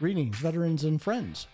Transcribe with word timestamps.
Greetings, 0.00 0.38
veterans 0.38 0.84
and 0.84 1.02
friends. 1.02 1.46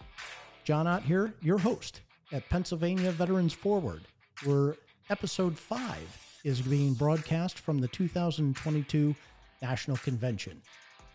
John 0.63 0.87
Ott 0.87 1.03
here, 1.03 1.35
your 1.43 1.59
host 1.59 2.03
at 2.31 2.49
Pennsylvania 2.49 3.11
Veterans 3.11 3.53
Forward, 3.53 4.03
where 4.45 4.77
episode 5.11 5.59
5 5.59 6.41
is 6.45 6.61
being 6.61 6.95
broadcast 6.95 7.59
from 7.59 7.81
the 7.81 7.89
2022 7.89 9.17
National 9.61 9.97
Convention. 9.97 10.63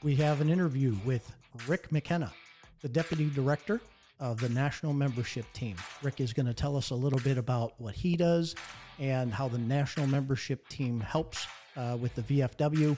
We 0.03 0.13
have 0.17 0.41
an 0.41 0.49
interview 0.49 0.93
with 1.05 1.33
Rick 1.69 1.89
McKenna, 1.89 2.33
the 2.81 2.89
Deputy 2.89 3.29
Director 3.29 3.79
of 4.19 4.41
the 4.41 4.49
National 4.49 4.91
Membership 4.91 5.45
Team. 5.53 5.77
Rick 6.03 6.19
is 6.19 6.33
going 6.33 6.47
to 6.47 6.53
tell 6.53 6.75
us 6.75 6.89
a 6.89 6.95
little 6.95 7.19
bit 7.19 7.37
about 7.37 7.79
what 7.79 7.95
he 7.95 8.17
does 8.17 8.55
and 8.99 9.33
how 9.33 9.47
the 9.47 9.57
National 9.57 10.05
Membership 10.05 10.67
Team 10.67 10.99
helps 10.99 11.47
uh, 11.77 11.97
with 11.97 12.13
the 12.13 12.23
VFW. 12.23 12.97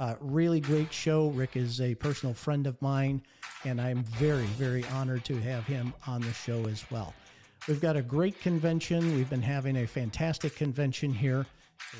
Uh, 0.00 0.14
really 0.20 0.60
great 0.60 0.90
show. 0.90 1.28
Rick 1.28 1.58
is 1.58 1.82
a 1.82 1.94
personal 1.94 2.34
friend 2.34 2.66
of 2.66 2.80
mine, 2.80 3.20
and 3.66 3.78
I'm 3.78 4.02
very, 4.04 4.46
very 4.46 4.82
honored 4.94 5.26
to 5.26 5.38
have 5.40 5.66
him 5.66 5.92
on 6.06 6.22
the 6.22 6.32
show 6.32 6.64
as 6.68 6.90
well. 6.90 7.12
We've 7.68 7.82
got 7.82 7.96
a 7.96 8.02
great 8.02 8.40
convention. 8.40 9.14
We've 9.14 9.28
been 9.28 9.42
having 9.42 9.76
a 9.76 9.86
fantastic 9.86 10.56
convention 10.56 11.12
here. 11.12 11.44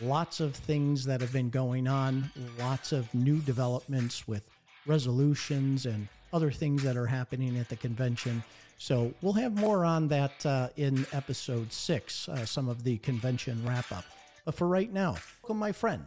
Lots 0.03 0.41
of 0.41 0.55
things 0.55 1.05
that 1.05 1.21
have 1.21 1.31
been 1.31 1.51
going 1.51 1.87
on, 1.87 2.31
lots 2.59 2.93
of 2.93 3.13
new 3.15 3.39
developments 3.41 4.27
with 4.27 4.45
resolutions 4.87 5.85
and 5.85 6.09
other 6.33 6.51
things 6.51 6.83
that 6.83 6.97
are 6.97 7.07
happening 7.07 7.59
at 7.59 7.69
the 7.69 7.77
convention. 7.77 8.43
So 8.79 9.13
we'll 9.21 9.35
have 9.35 9.59
more 9.59 9.85
on 9.85 10.09
that 10.09 10.47
uh, 10.47 10.71
in 10.77 11.07
episode 11.13 11.71
six, 11.71 12.31
uh, 12.31 12.47
some 12.47 12.71
of 12.71 12.83
the 12.83 12.97
convention 12.99 13.63
wrap 13.67 13.93
up. 13.93 14.05
But 14.47 14.55
for 14.55 14.67
right 14.67 14.91
now, 14.91 15.17
welcome 15.43 15.59
my 15.59 15.73
friend, 15.73 16.07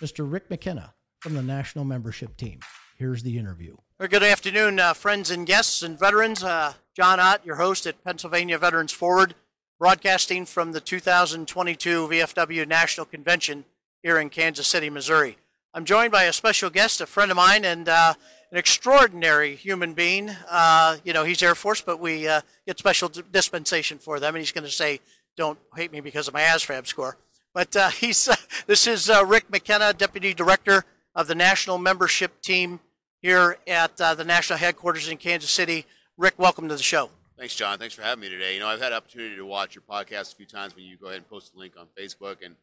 Mr. 0.00 0.30
Rick 0.30 0.48
McKenna 0.48 0.94
from 1.20 1.34
the 1.34 1.42
National 1.42 1.84
Membership 1.84 2.36
Team. 2.36 2.60
Here's 2.96 3.22
the 3.22 3.38
interview. 3.38 3.76
Good 3.98 4.22
afternoon, 4.22 4.78
uh, 4.78 4.94
friends 4.94 5.30
and 5.30 5.46
guests 5.46 5.82
and 5.82 5.98
veterans. 5.98 6.44
Uh, 6.44 6.74
John 6.94 7.18
Ott, 7.18 7.44
your 7.44 7.56
host 7.56 7.86
at 7.86 8.02
Pennsylvania 8.04 8.58
Veterans 8.58 8.92
Forward, 8.92 9.34
broadcasting 9.78 10.46
from 10.46 10.72
the 10.72 10.80
2022 10.80 12.08
VFW 12.08 12.66
National 12.66 13.06
Convention 13.06 13.64
here 14.02 14.18
in 14.18 14.30
Kansas 14.30 14.66
City, 14.66 14.90
Missouri. 14.90 15.36
I'm 15.74 15.84
joined 15.84 16.12
by 16.12 16.24
a 16.24 16.32
special 16.32 16.70
guest, 16.70 17.00
a 17.00 17.06
friend 17.06 17.30
of 17.30 17.36
mine, 17.36 17.64
and 17.64 17.88
uh, 17.88 18.14
an 18.50 18.58
extraordinary 18.58 19.56
human 19.56 19.94
being. 19.94 20.30
Uh, 20.48 20.96
you 21.04 21.12
know, 21.12 21.24
he's 21.24 21.42
Air 21.42 21.54
Force, 21.54 21.80
but 21.80 22.00
we 22.00 22.26
uh, 22.26 22.40
get 22.66 22.78
special 22.78 23.08
dispensation 23.08 23.98
for 23.98 24.20
them, 24.20 24.34
and 24.34 24.42
he's 24.42 24.52
going 24.52 24.64
to 24.64 24.70
say, 24.70 25.00
"Don't 25.36 25.58
hate 25.76 25.92
me 25.92 26.00
because 26.00 26.28
of 26.28 26.34
my 26.34 26.42
ASVAB 26.42 26.86
score." 26.86 27.16
But 27.52 27.76
uh, 27.76 27.88
he's 27.90 28.28
this 28.66 28.86
is 28.86 29.10
Rick 29.26 29.50
McKenna, 29.50 29.92
Deputy 29.92 30.34
Director 30.34 30.84
of 31.18 31.26
the 31.26 31.34
National 31.34 31.78
Membership 31.78 32.40
Team 32.42 32.78
here 33.20 33.58
at 33.66 33.96
the 33.96 34.22
national 34.24 34.56
headquarters 34.56 35.08
in 35.08 35.16
Kansas 35.16 35.50
City. 35.50 35.84
Rick, 36.16 36.34
welcome 36.38 36.68
to 36.68 36.76
the 36.76 36.82
show. 36.82 37.10
Thanks, 37.36 37.56
John. 37.56 37.76
Thanks 37.76 37.92
for 37.92 38.02
having 38.02 38.20
me 38.20 38.28
today. 38.28 38.54
You 38.54 38.60
know, 38.60 38.68
I've 38.68 38.80
had 38.80 38.92
opportunity 38.92 39.34
to 39.34 39.44
watch 39.44 39.74
your 39.74 39.82
podcast 39.82 40.32
a 40.32 40.36
few 40.36 40.46
times 40.46 40.76
when 40.76 40.84
you 40.84 40.96
go 40.96 41.06
ahead 41.06 41.16
and 41.16 41.28
post 41.28 41.54
a 41.56 41.58
link 41.58 41.74
on 41.76 41.88
Facebook, 41.98 42.36
and 42.44 42.54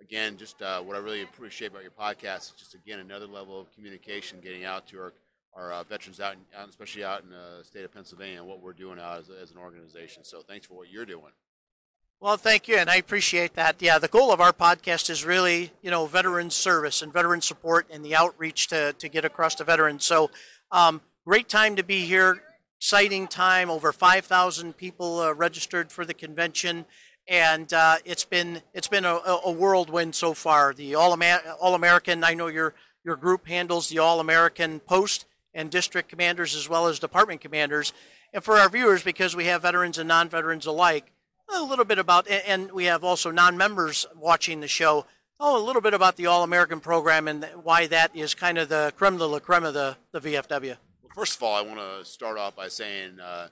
again, 0.00 0.36
just 0.36 0.60
uh, 0.62 0.80
what 0.80 0.96
I 0.96 0.98
really 0.98 1.22
appreciate 1.22 1.70
about 1.70 1.82
your 1.82 1.92
podcast 1.92 2.38
is 2.38 2.54
just 2.58 2.74
again 2.74 2.98
another 2.98 3.26
level 3.28 3.60
of 3.60 3.72
communication, 3.72 4.40
getting 4.42 4.64
out 4.64 4.88
to 4.88 4.98
our 4.98 5.12
our 5.54 5.72
uh, 5.72 5.84
veterans 5.84 6.18
out, 6.18 6.34
in, 6.34 6.68
especially 6.68 7.04
out 7.04 7.22
in 7.22 7.30
the 7.30 7.62
state 7.62 7.84
of 7.84 7.94
Pennsylvania, 7.94 8.38
and 8.38 8.48
what 8.48 8.60
we're 8.60 8.72
doing 8.72 8.98
out 8.98 9.20
as, 9.20 9.30
as 9.30 9.52
an 9.52 9.58
organization. 9.58 10.24
So, 10.24 10.42
thanks 10.42 10.66
for 10.66 10.74
what 10.74 10.90
you're 10.90 11.06
doing. 11.06 11.32
Well, 12.22 12.36
thank 12.36 12.68
you, 12.68 12.76
and 12.76 12.88
I 12.88 12.98
appreciate 12.98 13.54
that. 13.54 13.82
Yeah, 13.82 13.98
the 13.98 14.06
goal 14.06 14.30
of 14.30 14.40
our 14.40 14.52
podcast 14.52 15.10
is 15.10 15.24
really, 15.24 15.72
you 15.82 15.90
know, 15.90 16.06
veteran 16.06 16.50
service 16.50 17.02
and 17.02 17.12
veteran 17.12 17.40
support 17.40 17.88
and 17.90 18.04
the 18.04 18.14
outreach 18.14 18.68
to, 18.68 18.92
to 18.92 19.08
get 19.08 19.24
across 19.24 19.56
to 19.56 19.64
veterans. 19.64 20.04
So, 20.04 20.30
um, 20.70 21.00
great 21.26 21.48
time 21.48 21.74
to 21.74 21.82
be 21.82 22.02
here. 22.02 22.44
Exciting 22.78 23.26
time. 23.26 23.68
Over 23.68 23.92
5,000 23.92 24.76
people 24.76 25.18
uh, 25.18 25.34
registered 25.34 25.90
for 25.90 26.04
the 26.04 26.14
convention, 26.14 26.84
and 27.26 27.72
uh, 27.72 27.96
it's 28.04 28.24
been 28.24 28.62
it's 28.72 28.86
been 28.86 29.04
a, 29.04 29.16
a, 29.44 29.50
whirlwind 29.50 30.14
so 30.14 30.32
far. 30.32 30.72
The 30.72 30.94
All 30.94 31.18
All 31.60 31.74
American. 31.74 32.22
I 32.22 32.34
know 32.34 32.46
your 32.46 32.72
your 33.04 33.16
group 33.16 33.48
handles 33.48 33.88
the 33.88 33.98
All 33.98 34.20
American 34.20 34.78
Post 34.78 35.24
and 35.54 35.72
district 35.72 36.08
commanders 36.08 36.54
as 36.54 36.68
well 36.68 36.86
as 36.86 37.00
department 37.00 37.40
commanders. 37.40 37.92
And 38.32 38.44
for 38.44 38.58
our 38.58 38.68
viewers, 38.68 39.02
because 39.02 39.34
we 39.34 39.46
have 39.46 39.62
veterans 39.62 39.98
and 39.98 40.06
non-veterans 40.06 40.66
alike, 40.66 41.10
a 41.54 41.62
little 41.62 41.84
bit 41.84 41.98
about, 41.98 42.28
and 42.28 42.72
we 42.72 42.84
have 42.84 43.04
also 43.04 43.30
non-members 43.30 44.06
watching 44.16 44.60
the 44.60 44.68
show. 44.68 45.06
Oh, 45.38 45.60
a 45.60 45.64
little 45.64 45.82
bit 45.82 45.94
about 45.94 46.16
the 46.16 46.26
All 46.26 46.44
American 46.44 46.80
program 46.80 47.28
and 47.28 47.44
why 47.62 47.86
that 47.88 48.14
is 48.14 48.34
kind 48.34 48.58
of 48.58 48.68
the 48.68 48.92
creme 48.96 49.18
de 49.18 49.26
la 49.26 49.38
creme 49.38 49.64
of 49.64 49.74
the, 49.74 49.96
the 50.12 50.20
VFW. 50.20 50.76
Well, 51.02 51.12
first 51.14 51.36
of 51.36 51.42
all, 51.42 51.54
I 51.54 51.62
want 51.62 51.78
to 51.78 52.04
start 52.04 52.38
off 52.38 52.56
by 52.56 52.68
saying 52.68 53.18
uh, 53.20 53.48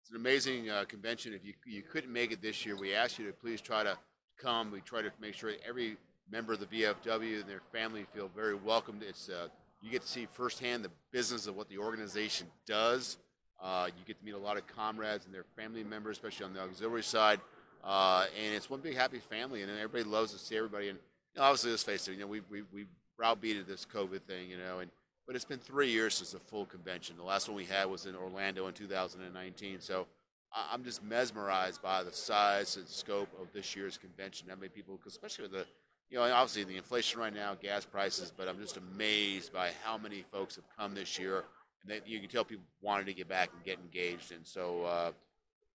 it's 0.00 0.10
an 0.10 0.16
amazing 0.16 0.70
uh, 0.70 0.84
convention. 0.86 1.34
If 1.34 1.44
you, 1.44 1.54
you 1.66 1.82
couldn't 1.82 2.12
make 2.12 2.32
it 2.32 2.40
this 2.40 2.64
year, 2.64 2.76
we 2.76 2.94
ask 2.94 3.18
you 3.18 3.26
to 3.26 3.32
please 3.32 3.60
try 3.60 3.82
to 3.82 3.98
come. 4.38 4.70
We 4.70 4.80
try 4.80 5.02
to 5.02 5.10
make 5.20 5.34
sure 5.34 5.50
every 5.68 5.96
member 6.30 6.52
of 6.52 6.60
the 6.60 6.66
VFW 6.66 7.40
and 7.40 7.48
their 7.48 7.62
family 7.72 8.06
feel 8.14 8.30
very 8.34 8.54
welcomed. 8.54 9.02
It's 9.02 9.28
uh, 9.28 9.48
you 9.82 9.90
get 9.90 10.02
to 10.02 10.08
see 10.08 10.26
firsthand 10.32 10.84
the 10.84 10.90
business 11.10 11.46
of 11.46 11.56
what 11.56 11.68
the 11.68 11.78
organization 11.78 12.46
does. 12.66 13.18
Uh, 13.62 13.86
you 13.86 14.04
get 14.06 14.18
to 14.18 14.24
meet 14.24 14.34
a 14.34 14.38
lot 14.38 14.56
of 14.56 14.66
comrades 14.66 15.24
and 15.24 15.34
their 15.34 15.44
family 15.56 15.84
members, 15.84 16.16
especially 16.16 16.46
on 16.46 16.52
the 16.52 16.60
auxiliary 16.60 17.02
side. 17.02 17.40
Uh, 17.84 18.26
and 18.44 18.54
it's 18.54 18.68
one 18.68 18.80
big 18.80 18.96
happy 18.96 19.18
family, 19.18 19.62
and 19.62 19.70
everybody 19.70 20.04
loves 20.04 20.32
to 20.32 20.38
see 20.38 20.56
everybody. 20.56 20.88
And 20.88 20.98
you 21.34 21.40
know, 21.40 21.44
obviously, 21.44 21.70
let's 21.70 21.82
face 21.82 22.08
it, 22.08 22.12
you 22.12 22.20
know, 22.20 22.26
we 22.26 22.40
we 22.50 22.62
we 22.72 22.86
browbeated 23.16 23.66
this 23.66 23.86
COVID 23.86 24.22
thing, 24.22 24.50
you 24.50 24.56
know, 24.56 24.80
and 24.80 24.90
but 25.26 25.36
it's 25.36 25.44
been 25.44 25.58
three 25.58 25.90
years 25.90 26.14
since 26.14 26.34
a 26.34 26.38
full 26.38 26.66
convention. 26.66 27.16
The 27.16 27.22
last 27.22 27.48
one 27.48 27.56
we 27.56 27.64
had 27.64 27.86
was 27.86 28.06
in 28.06 28.16
Orlando 28.16 28.66
in 28.66 28.74
2019. 28.74 29.80
So 29.80 30.06
I'm 30.52 30.84
just 30.84 31.02
mesmerized 31.02 31.80
by 31.80 32.02
the 32.02 32.12
size 32.12 32.76
and 32.76 32.86
scope 32.88 33.28
of 33.40 33.52
this 33.52 33.74
year's 33.74 33.96
convention. 33.96 34.48
How 34.50 34.56
many 34.56 34.68
people, 34.68 34.98
especially 35.06 35.44
with 35.44 35.52
the, 35.52 35.66
you 36.10 36.18
know, 36.18 36.24
obviously 36.24 36.64
the 36.64 36.76
inflation 36.76 37.20
right 37.20 37.32
now, 37.32 37.54
gas 37.54 37.84
prices, 37.84 38.32
but 38.36 38.48
I'm 38.48 38.58
just 38.58 38.76
amazed 38.76 39.52
by 39.52 39.70
how 39.84 39.96
many 39.96 40.24
folks 40.30 40.56
have 40.56 40.64
come 40.76 40.94
this 40.94 41.18
year. 41.18 41.44
And 41.82 41.92
that 41.92 42.06
you 42.06 42.20
can 42.20 42.28
tell 42.28 42.44
people 42.44 42.64
wanted 42.80 43.06
to 43.06 43.14
get 43.14 43.28
back 43.28 43.50
and 43.54 43.64
get 43.64 43.78
engaged. 43.78 44.32
And 44.32 44.46
so 44.46 44.84
uh, 44.84 45.12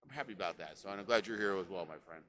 I'm 0.02 0.14
happy 0.14 0.32
about 0.32 0.58
that. 0.58 0.78
So 0.78 0.88
I'm 0.88 1.04
glad 1.04 1.26
you're 1.26 1.38
here 1.38 1.56
as 1.56 1.68
well, 1.68 1.86
my 1.86 1.96
friend. 2.06 2.22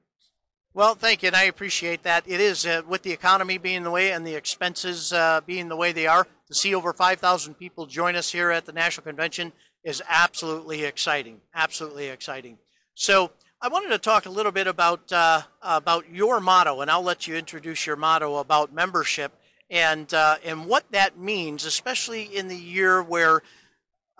Well, 0.72 0.94
thank 0.94 1.24
you, 1.24 1.26
and 1.26 1.34
I 1.34 1.44
appreciate 1.44 2.04
that. 2.04 2.22
It 2.28 2.40
is 2.40 2.64
uh, 2.64 2.82
with 2.86 3.02
the 3.02 3.10
economy 3.10 3.58
being 3.58 3.82
the 3.82 3.90
way 3.90 4.12
and 4.12 4.24
the 4.24 4.36
expenses 4.36 5.12
uh, 5.12 5.40
being 5.44 5.68
the 5.68 5.74
way 5.74 5.90
they 5.90 6.06
are. 6.06 6.28
To 6.46 6.54
see 6.54 6.76
over 6.76 6.92
5,000 6.92 7.54
people 7.54 7.86
join 7.86 8.14
us 8.14 8.30
here 8.30 8.52
at 8.52 8.66
the 8.66 8.72
National 8.72 9.04
Convention 9.04 9.52
is 9.82 10.00
absolutely 10.08 10.84
exciting. 10.84 11.40
Absolutely 11.54 12.06
exciting. 12.06 12.58
So, 12.94 13.32
I 13.62 13.68
wanted 13.68 13.90
to 13.90 13.98
talk 13.98 14.24
a 14.24 14.30
little 14.30 14.52
bit 14.52 14.66
about 14.66 15.12
uh, 15.12 15.42
about 15.60 16.08
your 16.08 16.40
motto, 16.40 16.80
and 16.80 16.90
I'll 16.90 17.02
let 17.02 17.26
you 17.26 17.34
introduce 17.34 17.84
your 17.84 17.96
motto 17.96 18.36
about 18.36 18.72
membership 18.72 19.32
and 19.68 20.12
uh, 20.14 20.36
and 20.44 20.66
what 20.66 20.90
that 20.92 21.18
means, 21.18 21.66
especially 21.66 22.22
in 22.22 22.48
the 22.48 22.56
year 22.56 23.02
where 23.02 23.42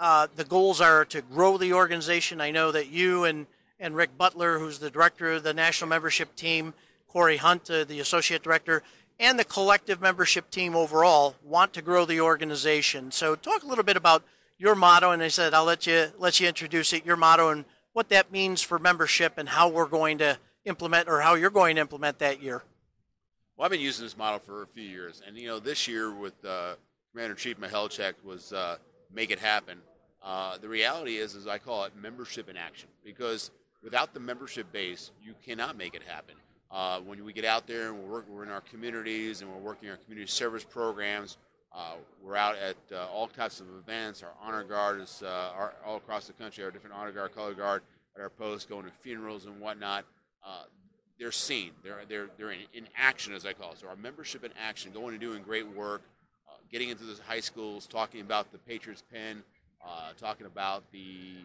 uh, 0.01 0.27
the 0.35 0.45
goals 0.45 0.81
are 0.81 1.05
to 1.05 1.21
grow 1.21 1.59
the 1.59 1.75
organization. 1.75 2.41
I 2.41 2.51
know 2.51 2.73
that 2.73 2.89
you 2.89 3.25
and 3.25 3.47
and 3.79 3.95
Rick 3.95 4.19
Butler, 4.19 4.59
who's 4.59 4.79
the 4.79 4.91
director 4.91 5.33
of 5.33 5.43
the 5.43 5.55
national 5.55 5.89
membership 5.89 6.37
team, 6.37 6.75
Corey 7.09 7.39
Hunt, 7.39 7.71
uh, 7.71 7.85
the 7.85 8.01
associate 8.01 8.43
director, 8.43 8.83
and 9.19 9.39
the 9.39 9.45
collective 9.45 10.01
membership 10.01 10.51
team 10.51 10.75
overall 10.75 11.37
want 11.43 11.73
to 11.75 11.83
grow 11.83 12.05
the 12.05 12.21
organization. 12.21 13.11
So, 13.11 13.35
talk 13.35 13.63
a 13.63 13.67
little 13.67 13.85
bit 13.85 13.97
about 13.97 14.25
your 14.59 14.75
motto, 14.75 15.11
and 15.11 15.23
I 15.23 15.29
said 15.29 15.55
I'll 15.55 15.65
let 15.65 15.87
you 15.87 16.09
let 16.19 16.41
you 16.41 16.49
introduce 16.49 16.93
it, 16.95 17.05
your 17.05 17.17
motto, 17.17 17.51
and 17.51 17.65
what 17.93 18.09
that 18.09 18.33
means 18.33 18.63
for 18.63 18.79
membership, 18.79 19.35
and 19.37 19.51
how 19.51 19.69
we're 19.69 19.87
going 19.87 20.19
to 20.19 20.39
implement, 20.65 21.09
or 21.09 21.21
how 21.21 21.35
you're 21.35 21.51
going 21.51 21.77
to 21.77 21.81
implement 21.81 22.19
that 22.21 22.43
year. 22.43 22.63
Well, 23.57 23.67
I've 23.67 23.71
been 23.71 23.81
using 23.81 24.07
this 24.07 24.17
model 24.17 24.39
for 24.39 24.63
a 24.63 24.67
few 24.67 24.85
years, 24.85 25.21
and 25.27 25.37
you 25.37 25.47
know, 25.47 25.59
this 25.59 25.87
year 25.87 26.11
with 26.11 26.43
uh, 26.43 26.77
Commander 27.13 27.35
Chief 27.35 27.59
Mihelcic 27.59 28.15
was 28.25 28.55
uh, 28.55 28.77
make 29.13 29.31
it 29.31 29.39
happen. 29.39 29.83
Uh, 30.23 30.59
the 30.59 30.69
reality 30.69 31.17
is, 31.17 31.35
as 31.35 31.47
I 31.47 31.59
call 31.59 31.85
it, 31.85 31.93
membership 32.01 32.49
in 32.49 32.57
action, 32.57 32.89
because 33.05 33.51
without 33.83 34.13
the 34.13 34.21
membership 34.21 34.71
base, 34.73 35.11
you 35.23 35.35
cannot 35.45 35.77
make 35.77 35.95
it 35.95 36.03
happen. 36.03 36.35
Uh, 36.71 37.01
when 37.01 37.25
we 37.25 37.33
get 37.33 37.45
out 37.45 37.67
there 37.67 37.89
and 37.89 37.99
we're, 37.99 38.11
working, 38.11 38.35
we're 38.35 38.45
in 38.45 38.51
our 38.51 38.61
communities 38.61 39.41
and 39.41 39.51
we're 39.51 39.59
working 39.59 39.89
our 39.89 39.97
community 39.97 40.31
service 40.31 40.65
programs, 40.65 41.37
uh, 41.73 41.95
we're 42.23 42.37
out 42.37 42.57
at 42.57 42.77
uh, 42.93 43.07
all 43.07 43.27
types 43.27 43.61
of 43.61 43.67
events. 43.79 44.23
Our 44.23 44.33
honor 44.43 44.65
guard 44.65 45.01
is 45.01 45.23
uh, 45.25 45.53
our, 45.57 45.75
all 45.85 45.97
across 45.97 46.27
the 46.27 46.33
country. 46.33 46.65
Our 46.65 46.71
different 46.71 46.97
honor 46.97 47.13
guard, 47.13 47.35
color 47.35 47.55
guard 47.55 47.83
at 48.15 48.23
our 48.23 48.31
posts, 48.31 48.67
going 48.67 48.85
to 48.85 48.91
funerals 48.91 49.47
and 49.47 49.61
whatnot. 49.61 50.05
Uh, 50.45 50.65
they're 51.19 51.33
seen. 51.33 51.71
They're 51.85 52.01
they're 52.09 52.29
they're 52.39 52.51
in, 52.51 52.61
in, 52.73 52.89
action, 52.97 53.35
as 53.35 53.47
I 53.47 53.53
call 53.53 53.73
it. 53.73 53.79
So 53.79 53.89
our 53.89 53.97
membership 53.97 54.43
in 54.43 54.51
action, 54.61 54.91
going 54.91 55.13
and 55.13 55.21
doing 55.21 55.43
great 55.43 55.69
work, 55.69 56.03
getting 56.71 56.89
into 56.89 57.05
the 57.05 57.21
high 57.27 57.41
schools, 57.41 57.87
talking 57.87 58.21
about 58.21 58.53
the 58.53 58.59
Patriots 58.59 59.03
Pen, 59.13 59.43
talking 60.21 60.47
about 60.47 60.85
the 60.93 61.37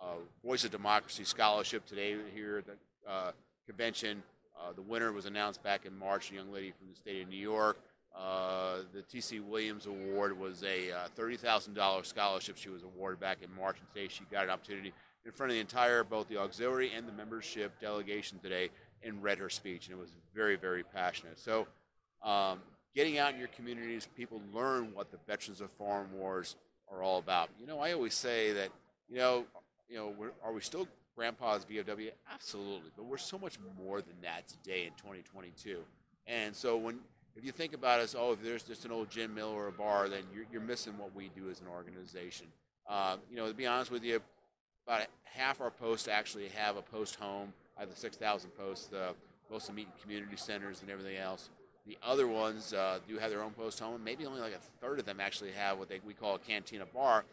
uh, 0.00 0.16
Voice 0.44 0.64
of 0.64 0.70
Democracy 0.70 1.24
Scholarship 1.24 1.86
today 1.86 2.16
here 2.34 2.58
at 2.58 2.66
the 2.66 3.10
uh, 3.10 3.32
convention. 3.66 4.22
Uh, 4.58 4.72
the 4.72 4.82
winner 4.82 5.12
was 5.12 5.26
announced 5.26 5.62
back 5.62 5.86
in 5.86 5.96
March, 5.96 6.30
a 6.32 6.34
young 6.34 6.52
lady 6.52 6.72
from 6.76 6.88
the 6.90 6.96
state 6.96 7.22
of 7.22 7.28
New 7.28 7.36
York. 7.36 7.78
Uh, 8.16 8.78
the 8.92 9.02
T.C. 9.02 9.38
Williams 9.40 9.86
Award 9.86 10.38
was 10.38 10.64
a 10.64 10.90
uh, 10.90 11.06
$30,000 11.16 12.04
scholarship 12.04 12.56
she 12.56 12.68
was 12.68 12.82
awarded 12.82 13.20
back 13.20 13.38
in 13.42 13.48
March, 13.54 13.76
and 13.78 13.86
today 13.94 14.08
she 14.08 14.24
got 14.30 14.44
an 14.44 14.50
opportunity 14.50 14.92
in 15.24 15.30
front 15.30 15.50
of 15.50 15.54
the 15.54 15.60
entire, 15.60 16.02
both 16.02 16.28
the 16.28 16.36
auxiliary 16.36 16.90
and 16.94 17.06
the 17.06 17.12
membership 17.12 17.80
delegation 17.80 18.38
today, 18.42 18.70
and 19.02 19.22
read 19.22 19.38
her 19.38 19.48
speech, 19.48 19.86
and 19.86 19.96
it 19.96 20.00
was 20.00 20.10
very, 20.34 20.56
very 20.56 20.82
passionate. 20.82 21.38
So, 21.38 21.68
um, 22.22 22.58
getting 22.94 23.18
out 23.18 23.32
in 23.32 23.38
your 23.38 23.48
communities, 23.48 24.08
people 24.16 24.42
learn 24.52 24.92
what 24.92 25.10
the 25.10 25.18
Veterans 25.26 25.60
of 25.60 25.70
Foreign 25.70 26.12
Wars 26.12 26.56
are 26.92 27.02
all 27.02 27.18
about. 27.18 27.50
You 27.58 27.66
know, 27.66 27.80
I 27.80 27.92
always 27.92 28.14
say 28.14 28.52
that, 28.52 28.68
you 29.08 29.16
know, 29.16 29.44
you 29.88 29.96
know, 29.96 30.14
are 30.44 30.52
we 30.52 30.60
still 30.60 30.86
grandpa's 31.16 31.64
VFW? 31.64 32.10
Absolutely, 32.32 32.90
but 32.96 33.04
we're 33.04 33.18
so 33.18 33.38
much 33.38 33.58
more 33.82 34.00
than 34.00 34.14
that 34.22 34.48
today 34.48 34.84
in 34.84 34.92
2022. 34.92 35.78
And 36.26 36.54
so 36.54 36.76
when 36.76 37.00
if 37.36 37.44
you 37.44 37.52
think 37.52 37.74
about 37.74 38.00
us, 38.00 38.14
oh, 38.18 38.32
if 38.32 38.42
there's 38.42 38.62
just 38.62 38.84
an 38.84 38.90
old 38.90 39.10
gin 39.10 39.34
mill 39.34 39.48
or 39.48 39.68
a 39.68 39.72
bar, 39.72 40.08
then 40.08 40.24
you're, 40.34 40.44
you're 40.52 40.60
missing 40.60 40.98
what 40.98 41.14
we 41.14 41.30
do 41.34 41.48
as 41.48 41.60
an 41.60 41.68
organization. 41.68 42.46
Uh, 42.88 43.16
you 43.30 43.36
know, 43.36 43.46
to 43.48 43.54
be 43.54 43.66
honest 43.66 43.90
with 43.90 44.04
you, 44.04 44.20
about 44.86 45.06
half 45.24 45.60
our 45.60 45.70
posts 45.70 46.08
actually 46.08 46.48
have 46.48 46.76
a 46.76 46.82
post 46.82 47.16
home. 47.16 47.52
I 47.76 47.80
have 47.80 47.90
the 47.90 47.96
6,000 47.96 48.50
posts, 48.50 48.92
uh, 48.92 49.12
most 49.50 49.62
of 49.62 49.66
them 49.68 49.76
meet 49.76 49.86
in 49.86 50.02
community 50.02 50.36
centers 50.36 50.82
and 50.82 50.90
everything 50.90 51.16
else. 51.16 51.50
The 51.86 51.98
other 52.02 52.26
ones 52.26 52.72
uh, 52.72 52.98
do 53.08 53.18
have 53.18 53.30
their 53.30 53.42
own 53.42 53.52
post 53.52 53.80
home. 53.80 54.02
Maybe 54.04 54.26
only 54.26 54.40
like 54.40 54.54
a 54.54 54.84
third 54.84 54.98
of 54.98 55.06
them 55.06 55.18
actually 55.20 55.52
have 55.52 55.78
what 55.78 55.88
they, 55.88 56.00
we 56.04 56.14
call 56.14 56.34
a 56.34 56.38
cantina 56.38 56.84
bar. 56.86 57.24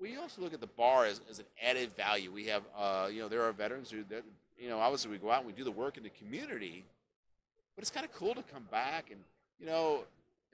We 0.00 0.16
also 0.16 0.40
look 0.40 0.54
at 0.54 0.60
the 0.60 0.68
bar 0.68 1.06
as, 1.06 1.20
as 1.28 1.40
an 1.40 1.44
added 1.62 1.96
value. 1.96 2.30
We 2.30 2.46
have, 2.46 2.62
uh, 2.76 3.08
you 3.12 3.20
know, 3.20 3.28
there 3.28 3.42
are 3.42 3.52
veterans 3.52 3.90
who, 3.90 4.04
that, 4.10 4.22
you 4.58 4.68
know, 4.68 4.78
obviously 4.78 5.10
we 5.10 5.18
go 5.18 5.30
out 5.30 5.38
and 5.38 5.46
we 5.46 5.52
do 5.52 5.64
the 5.64 5.72
work 5.72 5.96
in 5.96 6.04
the 6.04 6.10
community, 6.10 6.84
but 7.74 7.82
it's 7.82 7.90
kind 7.90 8.06
of 8.06 8.12
cool 8.12 8.34
to 8.34 8.42
come 8.42 8.64
back 8.70 9.10
and 9.10 9.20
you 9.58 9.66
know, 9.66 10.04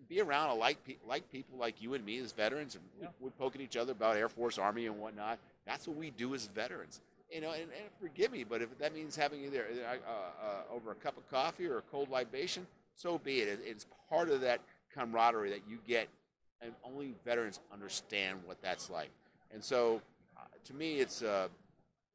be 0.09 0.21
around 0.21 0.51
a 0.51 0.55
like 0.55 0.85
pe- 0.85 0.97
like 1.07 1.31
people 1.31 1.59
like 1.59 1.81
you 1.81 1.95
and 1.95 2.05
me 2.05 2.19
as 2.19 2.33
veterans, 2.33 2.75
and 2.75 2.85
yeah. 3.01 3.09
we 3.21 3.31
poke 3.31 3.55
at 3.55 3.61
each 3.61 3.77
other 3.77 3.93
about 3.93 4.17
Air 4.17 4.29
Force, 4.29 4.59
Army, 4.59 4.87
and 4.87 4.99
whatnot. 4.99 5.39
That's 5.67 5.87
what 5.87 5.97
we 5.97 6.11
do 6.11 6.35
as 6.35 6.47
veterans. 6.47 7.01
You 7.31 7.41
know, 7.41 7.53
and, 7.53 7.63
and 7.63 7.91
forgive 8.01 8.31
me, 8.33 8.45
but 8.45 8.63
if 8.63 8.79
that 8.79 8.95
means 8.95 9.17
having 9.17 9.43
either 9.45 9.67
uh, 9.87 10.11
uh, 10.11 10.75
over 10.75 10.93
a 10.93 10.95
cup 10.95 11.17
of 11.17 11.29
coffee 11.31 11.67
or 11.67 11.79
a 11.79 11.83
cold 11.83 12.11
libation, 12.11 12.67
so 12.95 13.19
be 13.19 13.39
it. 13.41 13.61
It's 13.65 13.87
part 14.09 14.31
of 14.31 14.41
that 14.43 14.61
camaraderie 14.95 15.51
that 15.51 15.63
you 15.69 15.79
get, 15.87 16.09
and 16.61 16.73
only 16.85 17.15
veterans 17.25 17.61
understand 17.73 18.41
what 18.45 18.61
that's 18.63 18.91
like. 18.91 19.11
And 19.53 19.63
so, 19.63 20.01
uh, 20.37 20.43
to 20.65 20.75
me, 20.75 21.01
it's 21.01 21.23
uh, 21.23 21.49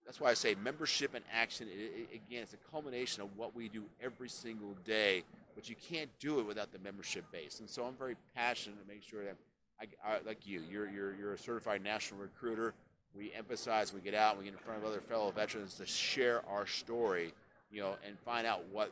that's 0.05 0.19
why 0.19 0.29
I 0.31 0.33
say 0.33 0.55
membership 0.55 1.13
and 1.13 1.23
action. 1.33 1.67
It, 1.69 2.09
it, 2.11 2.15
again, 2.15 2.43
it's 2.43 2.53
a 2.53 2.71
culmination 2.71 3.21
of 3.23 3.29
what 3.35 3.55
we 3.55 3.69
do 3.69 3.83
every 4.01 4.29
single 4.29 4.75
day 4.85 5.23
but 5.59 5.67
you 5.67 5.75
can't 5.75 6.09
do 6.19 6.39
it 6.39 6.47
without 6.47 6.71
the 6.71 6.79
membership 6.79 7.29
base. 7.33 7.59
And 7.59 7.69
so 7.69 7.83
I'm 7.83 7.93
very 7.95 8.15
passionate 8.33 8.81
to 8.81 8.87
make 8.87 9.03
sure 9.03 9.25
that, 9.25 9.35
I, 9.81 10.09
I, 10.09 10.19
like 10.25 10.47
you, 10.47 10.61
you're, 10.71 10.89
you're, 10.89 11.13
you're 11.15 11.33
a 11.33 11.37
certified 11.37 11.83
national 11.83 12.21
recruiter. 12.21 12.73
We 13.13 13.33
emphasize, 13.37 13.93
we 13.93 13.99
get 13.99 14.13
out, 14.13 14.37
we 14.37 14.45
get 14.45 14.53
in 14.53 14.59
front 14.59 14.81
of 14.81 14.87
other 14.87 15.01
fellow 15.01 15.31
veterans 15.31 15.73
to 15.75 15.85
share 15.85 16.47
our 16.47 16.65
story, 16.65 17.33
you 17.69 17.81
know, 17.81 17.97
and 18.07 18.17
find 18.19 18.47
out 18.47 18.61
what 18.71 18.89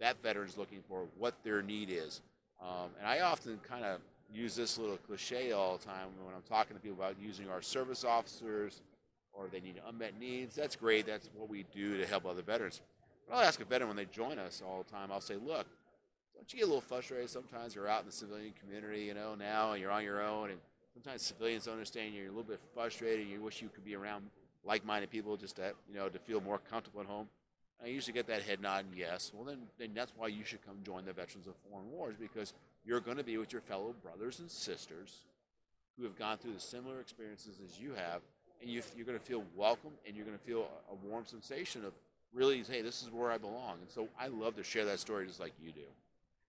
that 0.00 0.22
veteran's 0.22 0.56
looking 0.56 0.82
for, 0.88 1.04
what 1.18 1.34
their 1.44 1.62
need 1.62 1.90
is. 1.90 2.20
Um, 2.60 2.90
and 2.98 3.06
I 3.06 3.20
often 3.20 3.58
kind 3.68 3.84
of 3.84 4.00
use 4.32 4.56
this 4.56 4.78
little 4.78 4.96
cliche 4.96 5.52
all 5.52 5.76
the 5.76 5.84
time 5.84 6.08
when 6.24 6.34
I'm 6.34 6.42
talking 6.42 6.76
to 6.76 6.82
people 6.82 6.98
about 6.98 7.16
using 7.20 7.48
our 7.48 7.62
service 7.62 8.04
officers 8.04 8.80
or 9.32 9.48
they 9.50 9.60
need 9.60 9.80
unmet 9.86 10.18
needs. 10.18 10.54
That's 10.54 10.76
great. 10.76 11.06
That's 11.06 11.28
what 11.34 11.48
we 11.48 11.64
do 11.74 11.98
to 11.98 12.06
help 12.06 12.26
other 12.26 12.42
veterans. 12.42 12.80
But 13.28 13.36
I'll 13.36 13.42
ask 13.42 13.60
a 13.60 13.64
veteran 13.64 13.88
when 13.88 13.96
they 13.96 14.06
join 14.06 14.38
us 14.38 14.62
all 14.66 14.82
the 14.82 14.90
time, 14.90 15.12
I'll 15.12 15.20
say, 15.20 15.34
look, 15.36 15.66
don't 16.34 16.52
you 16.52 16.58
get 16.58 16.64
a 16.64 16.66
little 16.66 16.80
frustrated 16.80 17.30
sometimes? 17.30 17.74
You're 17.74 17.88
out 17.88 18.00
in 18.00 18.06
the 18.06 18.12
civilian 18.12 18.52
community, 18.60 19.02
you 19.02 19.14
know, 19.14 19.34
now, 19.34 19.72
and 19.72 19.80
you're 19.80 19.90
on 19.90 20.04
your 20.04 20.22
own, 20.22 20.50
and 20.50 20.58
sometimes 20.92 21.22
civilians 21.22 21.64
don't 21.64 21.74
understand 21.74 22.14
you. 22.14 22.22
You're 22.22 22.30
a 22.30 22.34
little 22.34 22.50
bit 22.50 22.60
frustrated. 22.74 23.20
And 23.22 23.30
you 23.30 23.40
wish 23.40 23.62
you 23.62 23.68
could 23.68 23.84
be 23.84 23.94
around 23.94 24.24
like-minded 24.64 25.10
people 25.10 25.36
just 25.36 25.56
to, 25.56 25.72
you 25.88 25.94
know, 25.94 26.08
to 26.08 26.18
feel 26.18 26.40
more 26.40 26.58
comfortable 26.70 27.00
at 27.00 27.06
home. 27.06 27.28
I 27.82 27.88
usually 27.88 28.14
get 28.14 28.26
that 28.28 28.42
head 28.42 28.60
nod 28.60 28.84
and 28.86 28.96
yes. 28.96 29.32
Well, 29.34 29.44
then, 29.44 29.58
then 29.78 29.90
that's 29.94 30.12
why 30.16 30.28
you 30.28 30.44
should 30.44 30.64
come 30.64 30.76
join 30.84 31.04
the 31.04 31.12
Veterans 31.12 31.46
of 31.46 31.54
Foreign 31.70 31.90
Wars 31.90 32.14
because 32.18 32.52
you're 32.84 33.00
going 33.00 33.18
to 33.18 33.24
be 33.24 33.36
with 33.36 33.52
your 33.52 33.62
fellow 33.62 33.94
brothers 34.02 34.40
and 34.40 34.50
sisters 34.50 35.24
who 35.98 36.04
have 36.04 36.18
gone 36.18 36.38
through 36.38 36.52
the 36.52 36.60
similar 36.60 37.00
experiences 37.00 37.56
as 37.64 37.80
you 37.80 37.92
have, 37.94 38.20
and 38.60 38.70
you, 38.70 38.80
are 38.80 39.04
going 39.04 39.18
to 39.18 39.24
feel 39.24 39.44
welcome 39.54 39.92
and 40.06 40.16
you're 40.16 40.26
going 40.26 40.38
to 40.38 40.44
feel 40.44 40.68
a, 40.90 40.92
a 40.92 40.96
warm 41.08 41.24
sensation 41.26 41.84
of 41.84 41.92
really, 42.32 42.62
hey, 42.62 42.82
this 42.82 43.02
is 43.02 43.10
where 43.10 43.30
I 43.30 43.38
belong. 43.38 43.78
And 43.80 43.90
so 43.90 44.08
I 44.18 44.28
love 44.28 44.56
to 44.56 44.64
share 44.64 44.84
that 44.86 45.00
story 45.00 45.26
just 45.26 45.40
like 45.40 45.52
you 45.62 45.72
do. 45.72 45.80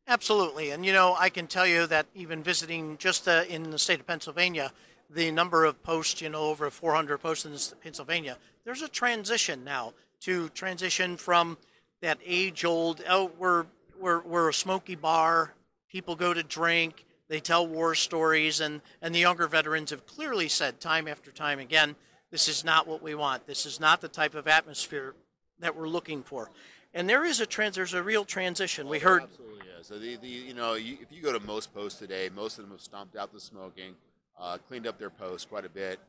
Absolutely. 0.08 0.72
And, 0.72 0.86
you 0.86 0.94
know, 0.94 1.16
I 1.18 1.30
can 1.30 1.48
tell 1.48 1.68
you 1.68 1.86
that 1.88 2.06
even 2.16 2.42
visiting 2.42 2.98
just 2.98 3.28
uh, 3.28 3.44
in 3.50 3.72
the 3.72 3.80
state 3.80 4.00
of 4.00 4.08
Pennsylvania, 4.08 4.72
the 5.10 5.32
number 5.32 5.66
of 5.66 5.82
posts, 5.84 6.22
you 6.22 6.30
know, 6.30 6.42
over 6.42 6.70
400 6.70 7.18
posts 7.20 7.46
in 7.46 7.78
Pennsylvania, 7.82 8.38
there's 8.66 8.82
a 8.82 8.88
transition 8.88 9.64
now 9.64 9.94
to 10.22 10.50
transition 10.50 11.18
from 11.18 11.58
that 12.02 12.18
age 12.26 12.66
old, 12.66 13.04
oh, 13.10 13.32
we're, 13.38 13.66
we're, 14.00 14.22
we're 14.22 14.50
a 14.50 14.54
smoky 14.54 14.96
bar, 14.96 15.54
people 15.90 16.16
go 16.16 16.34
to 16.34 16.44
drink, 16.44 17.06
they 17.30 17.40
tell 17.40 17.68
war 17.68 17.96
stories, 17.96 18.60
and, 18.60 18.82
and 19.02 19.14
the 19.14 19.20
younger 19.20 19.48
veterans 19.48 19.92
have 19.92 20.06
clearly 20.06 20.48
said 20.48 20.80
time 20.80 21.08
after 21.08 21.32
time 21.32 21.60
again, 21.60 21.96
this 22.32 22.48
is 22.48 22.64
not 22.64 22.88
what 22.88 23.02
we 23.02 23.16
want. 23.16 23.48
This 23.48 23.66
is 23.66 23.80
not 23.80 24.02
the 24.02 24.08
type 24.08 24.36
of 24.36 24.48
atmosphere 24.48 25.16
that 25.60 25.76
we're 25.76 25.88
looking 25.88 26.24
for. 26.24 26.52
And 26.94 27.10
there 27.10 27.24
is 27.24 27.40
a 27.40 27.46
trans, 27.46 27.76
there's 27.76 27.94
a 27.94 28.04
real 28.04 28.26
transition. 28.26 28.88
We 28.88 29.00
heard. 29.00 29.24
Absolutely 29.24 29.58
yeah. 29.78 29.84
so 29.84 30.00
the, 30.00 30.18
the 30.18 30.28
you 30.28 30.54
know 30.54 30.74
you, 30.74 30.98
if 31.02 31.12
you 31.12 31.22
go 31.22 31.32
to 31.32 31.40
most 31.46 31.74
posts 31.74 32.00
today, 32.00 32.30
most 32.34 32.58
of 32.58 32.66
them 32.66 32.72
have 32.72 32.82
stomped 32.82 33.16
out 33.16 33.32
the 33.32 33.40
smoking, 33.40 33.96
uh, 34.40 34.58
cleaned 34.68 34.88
up 34.88 34.98
their 34.98 35.10
posts 35.10 35.46
quite 35.46 35.66
a 35.66 35.70
bit, 35.70 36.00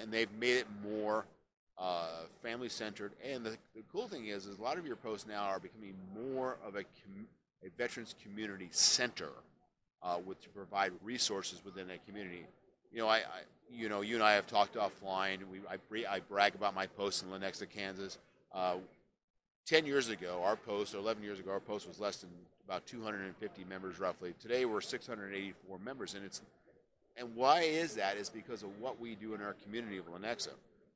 and 0.00 0.12
they've 0.12 0.32
made 0.38 0.56
it 0.56 0.66
more 0.82 1.26
uh, 1.78 2.08
family 2.42 2.68
centered. 2.68 3.12
And 3.24 3.44
the, 3.44 3.50
the, 3.74 3.82
cool 3.92 4.08
thing 4.08 4.26
is, 4.26 4.46
is 4.46 4.58
a 4.58 4.62
lot 4.62 4.78
of 4.78 4.86
your 4.86 4.96
posts 4.96 5.26
now 5.28 5.44
are 5.44 5.60
becoming 5.60 5.94
more 6.14 6.58
of 6.66 6.74
a, 6.74 6.82
com- 6.82 7.28
a 7.64 7.68
veterans 7.76 8.14
community 8.22 8.68
center, 8.70 9.30
uh, 10.02 10.18
with 10.24 10.40
to 10.42 10.48
provide 10.50 10.92
resources 11.02 11.64
within 11.64 11.88
that 11.88 12.04
community. 12.06 12.44
You 12.92 13.00
know, 13.00 13.08
I, 13.08 13.16
I, 13.18 13.22
you 13.70 13.88
know 13.88 14.00
you 14.00 14.14
and 14.14 14.24
I 14.24 14.32
have 14.32 14.46
talked 14.46 14.74
offline. 14.74 15.38
We 15.50 15.60
I, 15.68 16.14
I 16.14 16.20
brag 16.20 16.54
about 16.54 16.74
my 16.74 16.86
posts 16.86 17.22
in 17.22 17.28
Lenexa, 17.28 17.68
Kansas. 17.68 18.18
Uh, 18.52 18.76
10 19.66 19.84
years 19.84 20.08
ago, 20.08 20.40
our 20.42 20.56
post, 20.56 20.94
or 20.94 20.98
11 20.98 21.22
years 21.22 21.38
ago, 21.38 21.50
our 21.50 21.60
post 21.60 21.86
was 21.86 22.00
less 22.00 22.16
than 22.16 22.30
about 22.66 22.86
250 22.86 23.64
members 23.64 24.00
roughly. 24.00 24.32
Today 24.40 24.64
we're 24.64 24.80
684 24.80 25.78
members, 25.80 26.14
and 26.14 26.24
it's 26.24 26.40
and 27.18 27.34
why 27.34 27.62
is 27.62 27.94
that? 27.94 28.16
Is 28.16 28.30
because 28.30 28.62
of 28.62 28.70
what 28.80 29.00
we 29.00 29.14
do 29.14 29.34
in 29.34 29.42
our 29.42 29.54
community 29.64 29.98
of 29.98 30.06
Lenexa. 30.06 30.50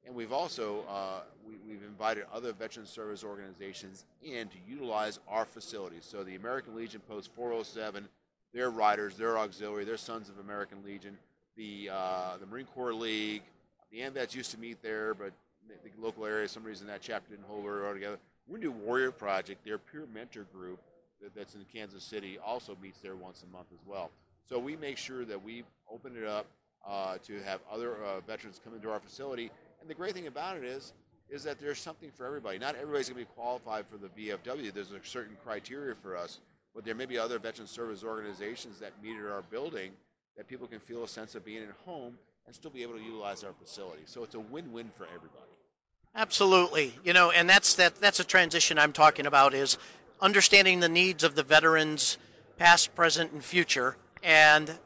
And 0.05 0.15
we've 0.15 0.33
also 0.33 0.85
uh, 0.89 1.21
we, 1.47 1.75
have 1.75 1.83
invited 1.85 2.25
other 2.33 2.53
veteran 2.53 2.87
service 2.87 3.23
organizations 3.23 4.05
in 4.23 4.49
to 4.49 4.57
utilize 4.69 5.21
our 5.29 5.45
facilities. 5.45 6.05
So 6.05 6.25
the 6.25 6.35
American 6.35 6.75
Legion 6.75 7.01
Post 7.09 7.31
407, 7.37 8.09
their 8.53 8.71
riders, 8.71 9.17
their 9.17 9.39
auxiliary, 9.39 9.85
their 9.85 9.97
Sons 9.97 10.29
of 10.29 10.39
American 10.39 10.79
Legion, 10.85 11.17
the 11.57 11.91
uh, 11.93 12.37
the 12.41 12.47
Marine 12.47 12.67
Corps 12.67 12.95
League, 12.95 13.43
the 13.91 14.01
AMVETS 14.01 14.35
used 14.35 14.51
to 14.53 14.59
meet 14.59 14.83
there, 14.83 15.15
but 15.15 15.33
the, 15.69 16.03
local 16.03 16.27
area, 16.27 16.49
some 16.49 16.65
reason 16.65 16.87
that 16.89 17.01
chapter 17.01 17.31
didn't 17.31 17.47
hold 17.47 17.63
very 17.63 17.83
well 17.83 17.93
together. 17.93 18.19
Do 18.61 18.73
Warrior 18.73 19.13
Project, 19.13 19.65
their 19.65 19.79
peer 19.79 20.07
mentor 20.13 20.47
group, 20.53 20.81
that's 21.37 21.55
in 21.55 21.65
Kansas 21.73 22.03
City 22.03 22.39
also 22.45 22.77
meets 22.83 23.01
there 23.01 23.15
once 23.15 23.45
a 23.49 23.53
month 23.57 23.69
as 23.73 23.79
well. 23.87 24.11
So 24.49 24.59
we 24.59 24.77
make 24.77 24.99
sure 24.99 25.25
that 25.25 25.43
we 25.43 25.65
open 25.91 26.17
it 26.17 26.27
up 26.27 26.47
uh, 26.87 27.19
to 27.27 27.41
have 27.43 27.61
other 27.71 27.97
uh, 28.05 28.21
veterans 28.21 28.61
come 28.63 28.75
into 28.75 28.91
our 28.91 29.01
facility. 29.01 29.51
And 29.81 29.89
the 29.89 29.95
great 29.95 30.15
thing 30.15 30.27
about 30.27 30.57
it 30.57 30.65
is, 30.65 30.93
is 31.31 31.45
that 31.45 31.59
there's 31.59 31.79
something 31.79 32.11
for 32.11 32.27
everybody. 32.27 32.59
Not 32.59 32.75
everybody's 32.75 33.09
going 33.09 33.25
to 33.25 33.31
be 33.31 33.35
qualified 33.35 33.87
for 33.87 33.97
the 33.97 34.09
VFW. 34.09 34.73
There's 34.73 34.91
a 34.91 35.01
certain 35.05 35.37
criteria 35.45 35.95
for 35.95 36.17
us, 36.17 36.41
but 36.75 36.85
there 36.85 36.95
may 36.95 37.07
be 37.07 37.19
other 37.19 37.39
veteran 37.39 37.67
service 37.67 38.05
organizations 38.05 38.79
that 38.81 38.93
meet 39.03 39.17
at 39.17 39.31
our 39.31 39.43
building 39.43 39.93
that 40.37 40.49
people 40.49 40.67
can 40.67 40.81
feel 40.81 41.05
a 41.05 41.09
sense 41.09 41.35
of 41.35 41.45
being 41.45 41.63
at 41.63 41.71
home 41.85 42.19
and 42.47 42.55
still 42.55 42.71
be 42.71 42.83
able 42.83 42.95
to 42.95 43.03
utilize 43.03 43.45
our 43.45 43.53
facility. 43.53 44.03
So 44.07 44.25
it's 44.25 44.35
a 44.35 44.41
win-win 44.41 44.91
for 44.97 45.05
everybody. 45.05 45.53
Absolutely. 46.15 46.95
You 47.05 47.13
know, 47.13 47.31
and 47.31 47.49
that's 47.49 47.75
that 47.77 48.01
that's 48.01 48.21
a 48.21 48.25
transition 48.25 48.79
I'm 48.79 48.93
talking 48.93 49.25
about 49.25 49.55
is 49.55 49.79
understanding 50.21 50.81
the 50.81 50.89
needs 50.89 51.25
of 51.25 51.35
the 51.35 51.43
veterans, 51.43 52.19
past, 52.59 52.95
present, 52.95 53.33
and 53.33 53.43
future, 53.43 53.97
and 54.23 54.79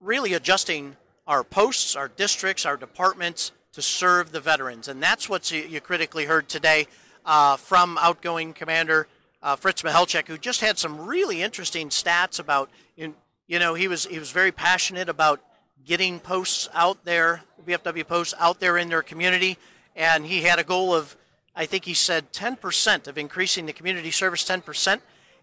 really 0.00 0.34
adjusting 0.34 0.96
our 1.26 1.44
posts, 1.44 1.96
our 1.96 2.08
districts, 2.08 2.64
our 2.64 2.76
departments 2.76 3.52
to 3.72 3.82
serve 3.82 4.32
the 4.32 4.40
veterans. 4.40 4.88
And 4.88 5.02
that's 5.02 5.28
what 5.28 5.50
you 5.50 5.80
critically 5.80 6.24
heard 6.24 6.48
today 6.48 6.86
uh, 7.24 7.56
from 7.56 7.98
outgoing 7.98 8.52
Commander 8.52 9.06
uh, 9.42 9.56
Fritz 9.56 9.82
Mihelcic, 9.82 10.26
who 10.26 10.38
just 10.38 10.60
had 10.60 10.78
some 10.78 11.06
really 11.06 11.42
interesting 11.42 11.90
stats 11.90 12.40
about, 12.40 12.70
you 12.96 13.14
know, 13.58 13.74
he 13.74 13.86
was 13.86 14.06
he 14.06 14.18
was 14.18 14.30
very 14.30 14.52
passionate 14.52 15.08
about 15.08 15.40
getting 15.84 16.18
posts 16.20 16.68
out 16.74 17.04
there, 17.04 17.42
VFW 17.66 18.06
posts 18.06 18.34
out 18.38 18.60
there 18.60 18.76
in 18.76 18.88
their 18.88 19.02
community, 19.02 19.58
and 19.94 20.26
he 20.26 20.42
had 20.42 20.58
a 20.58 20.64
goal 20.64 20.94
of 20.94 21.16
I 21.54 21.66
think 21.66 21.84
he 21.84 21.94
said 21.94 22.32
10% 22.32 23.08
of 23.08 23.18
increasing 23.18 23.66
the 23.66 23.72
community 23.72 24.12
service 24.12 24.44
10%. 24.44 25.00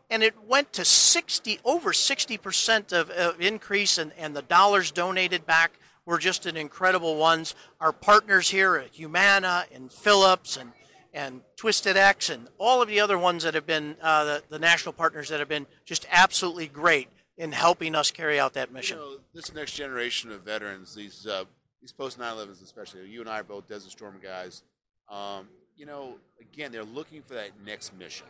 And 0.09 0.23
it 0.23 0.35
went 0.47 0.73
to 0.73 0.85
60 0.85 1.59
over 1.63 1.91
60% 1.91 2.93
of, 2.93 3.09
of 3.09 3.41
increase 3.41 3.97
and, 3.97 4.11
and 4.17 4.35
the 4.35 4.41
dollars 4.41 4.91
donated 4.91 5.45
back 5.45 5.73
were 6.05 6.17
just 6.17 6.45
an 6.45 6.55
incredible 6.55 7.15
ones 7.15 7.55
our 7.79 7.91
partners 7.91 8.49
here 8.49 8.75
at 8.75 8.93
humana 8.93 9.65
and 9.73 9.91
phillips 9.91 10.57
and 10.57 10.71
and 11.13 11.41
twisted 11.55 11.95
x 11.95 12.29
and 12.29 12.47
all 12.57 12.81
of 12.81 12.87
the 12.87 12.99
other 12.99 13.17
ones 13.17 13.43
that 13.43 13.53
have 13.53 13.65
been 13.65 13.95
uh, 14.01 14.23
the, 14.25 14.43
the 14.49 14.59
national 14.59 14.93
partners 14.93 15.29
that 15.29 15.39
have 15.39 15.49
been 15.49 15.65
just 15.85 16.05
absolutely 16.11 16.67
great 16.67 17.07
in 17.37 17.51
helping 17.51 17.95
us 17.95 18.11
carry 18.11 18.39
out 18.39 18.53
that 18.53 18.71
mission 18.71 18.97
You 18.97 19.03
know, 19.03 19.17
this 19.33 19.53
next 19.53 19.73
generation 19.73 20.31
of 20.31 20.41
veterans, 20.41 20.93
these 20.93 21.25
uh, 21.25 21.45
these 21.81 21.91
post 21.91 22.19
9/11s 22.19 22.63
especially, 22.63 23.07
you 23.07 23.21
and 23.21 23.29
I 23.29 23.39
are 23.39 23.43
both 23.43 23.67
Desert 23.67 23.91
Storm 23.91 24.19
guys. 24.21 24.63
Um, 25.09 25.47
you 25.75 25.85
know, 25.85 26.15
again, 26.39 26.71
they're 26.71 26.83
looking 26.83 27.21
for 27.21 27.33
that 27.35 27.51
next 27.63 27.95
mission. 27.97 28.27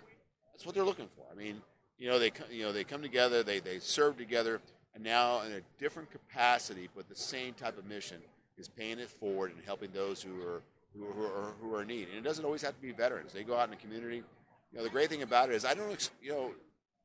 That's 0.55 0.65
what 0.65 0.73
they're 0.73 0.85
looking 0.85 1.09
for. 1.17 1.25
I 1.29 1.35
mean, 1.35 1.61
you 1.99 2.07
know, 2.07 2.17
they 2.17 2.31
you 2.49 2.63
know 2.63 2.71
they 2.71 2.85
come 2.85 3.01
together, 3.01 3.43
they 3.43 3.59
they 3.59 3.79
serve 3.79 4.17
together, 4.17 4.61
and 4.93 5.03
now 5.03 5.41
in 5.41 5.51
a 5.51 5.59
different 5.77 6.09
capacity, 6.09 6.87
but 6.95 7.09
the 7.09 7.15
same 7.15 7.53
type 7.53 7.77
of 7.77 7.85
mission 7.85 8.17
is 8.57 8.69
paying 8.69 8.99
it 8.99 9.09
forward 9.09 9.51
and 9.53 9.61
helping 9.65 9.91
those 9.91 10.21
who 10.21 10.41
are 10.41 10.61
who, 10.97 11.05
who 11.11 11.23
are 11.25 11.53
who 11.61 11.75
are 11.75 11.81
in 11.81 11.89
need. 11.89 12.07
And 12.07 12.17
it 12.17 12.23
doesn't 12.23 12.45
always 12.45 12.61
have 12.61 12.73
to 12.73 12.81
be 12.81 12.93
veterans. 12.93 13.33
They 13.33 13.43
go 13.43 13.57
out 13.57 13.65
in 13.65 13.71
the 13.71 13.75
community. 13.75 14.23
You 14.71 14.77
know, 14.77 14.83
the 14.83 14.89
great 14.89 15.09
thing 15.09 15.23
about 15.23 15.49
it 15.49 15.55
is 15.55 15.65
I 15.65 15.73
don't, 15.73 16.09
you 16.21 16.31
know, 16.31 16.51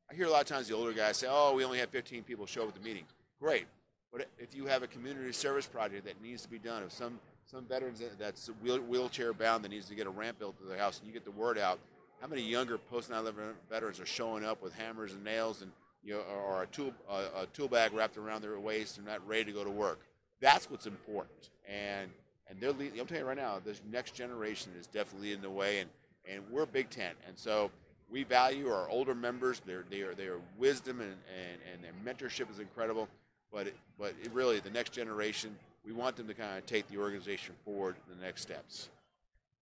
I 0.09 0.13
hear 0.13 0.27
a 0.27 0.29
lot 0.29 0.41
of 0.41 0.47
times 0.47 0.69
the 0.69 0.75
older 0.75 0.93
guys 0.93 1.17
say, 1.17 1.27
"Oh, 1.29 1.53
we 1.53 1.65
only 1.65 1.79
have 1.79 1.89
15 1.89 2.23
people 2.23 2.45
show 2.45 2.63
up 2.63 2.69
at 2.69 2.75
the 2.75 2.81
meeting." 2.81 3.03
Great, 3.37 3.67
but 4.13 4.27
if 4.37 4.55
you 4.55 4.65
have 4.67 4.81
a 4.81 4.87
community 4.87 5.33
service 5.33 5.67
project 5.67 6.05
that 6.05 6.21
needs 6.21 6.41
to 6.43 6.49
be 6.49 6.57
done, 6.57 6.83
if 6.83 6.93
some 6.93 7.19
some 7.45 7.65
veterans 7.65 8.01
that's 8.17 8.49
wheelchair 8.63 9.33
bound 9.33 9.65
that 9.65 9.69
needs 9.69 9.87
to 9.89 9.95
get 9.95 10.07
a 10.07 10.09
ramp 10.09 10.39
built 10.39 10.57
to 10.59 10.63
their 10.63 10.77
house, 10.77 10.99
and 10.99 11.07
you 11.07 11.13
get 11.13 11.25
the 11.25 11.31
word 11.31 11.57
out, 11.57 11.79
how 12.21 12.27
many 12.27 12.41
younger 12.41 12.77
post 12.77 13.09
9/11 13.09 13.53
veterans 13.69 13.99
are 13.99 14.05
showing 14.05 14.45
up 14.45 14.61
with 14.61 14.73
hammers 14.73 15.13
and 15.13 15.23
nails 15.23 15.61
and 15.61 15.71
you 16.03 16.13
know, 16.13 16.21
or 16.21 16.63
a 16.63 16.67
tool 16.67 16.93
a, 17.09 17.41
a 17.41 17.45
tool 17.53 17.67
bag 17.67 17.93
wrapped 17.93 18.17
around 18.17 18.41
their 18.41 18.57
waist 18.59 18.97
and 18.97 19.05
not 19.05 19.27
ready 19.27 19.45
to 19.45 19.51
go 19.51 19.63
to 19.63 19.69
work? 19.69 19.99
That's 20.39 20.69
what's 20.69 20.85
important, 20.85 21.49
and 21.67 22.09
and 22.47 22.59
they're 22.59 22.71
lead, 22.71 22.91
I'm 22.99 23.07
telling 23.07 23.23
you 23.23 23.27
right 23.27 23.37
now, 23.37 23.59
this 23.63 23.81
next 23.91 24.13
generation 24.13 24.71
is 24.79 24.87
definitely 24.87 25.33
in 25.33 25.41
the 25.41 25.49
way, 25.49 25.79
and 25.79 25.89
and 26.29 26.43
we're 26.51 26.65
Big 26.65 26.89
Ten, 26.89 27.13
and 27.27 27.37
so 27.37 27.71
we 28.11 28.23
value 28.23 28.69
our 28.69 28.89
older 28.89 29.15
members. 29.15 29.59
Their 29.61 29.83
their 29.89 30.13
their 30.13 30.35
wisdom 30.57 31.01
and, 31.01 31.11
and, 31.11 31.61
and 31.73 31.83
their 31.83 32.13
mentorship 32.13 32.51
is 32.51 32.59
incredible. 32.59 33.07
But 33.51 33.67
it, 33.67 33.75
but 33.99 34.13
it 34.23 34.31
really 34.31 34.59
the 34.59 34.69
next 34.69 34.91
generation, 34.93 35.55
we 35.85 35.91
want 35.91 36.15
them 36.15 36.27
to 36.27 36.33
kind 36.33 36.57
of 36.57 36.65
take 36.65 36.87
the 36.87 36.97
organization 36.97 37.53
forward 37.65 37.95
the 38.07 38.23
next 38.23 38.43
steps. 38.43 38.89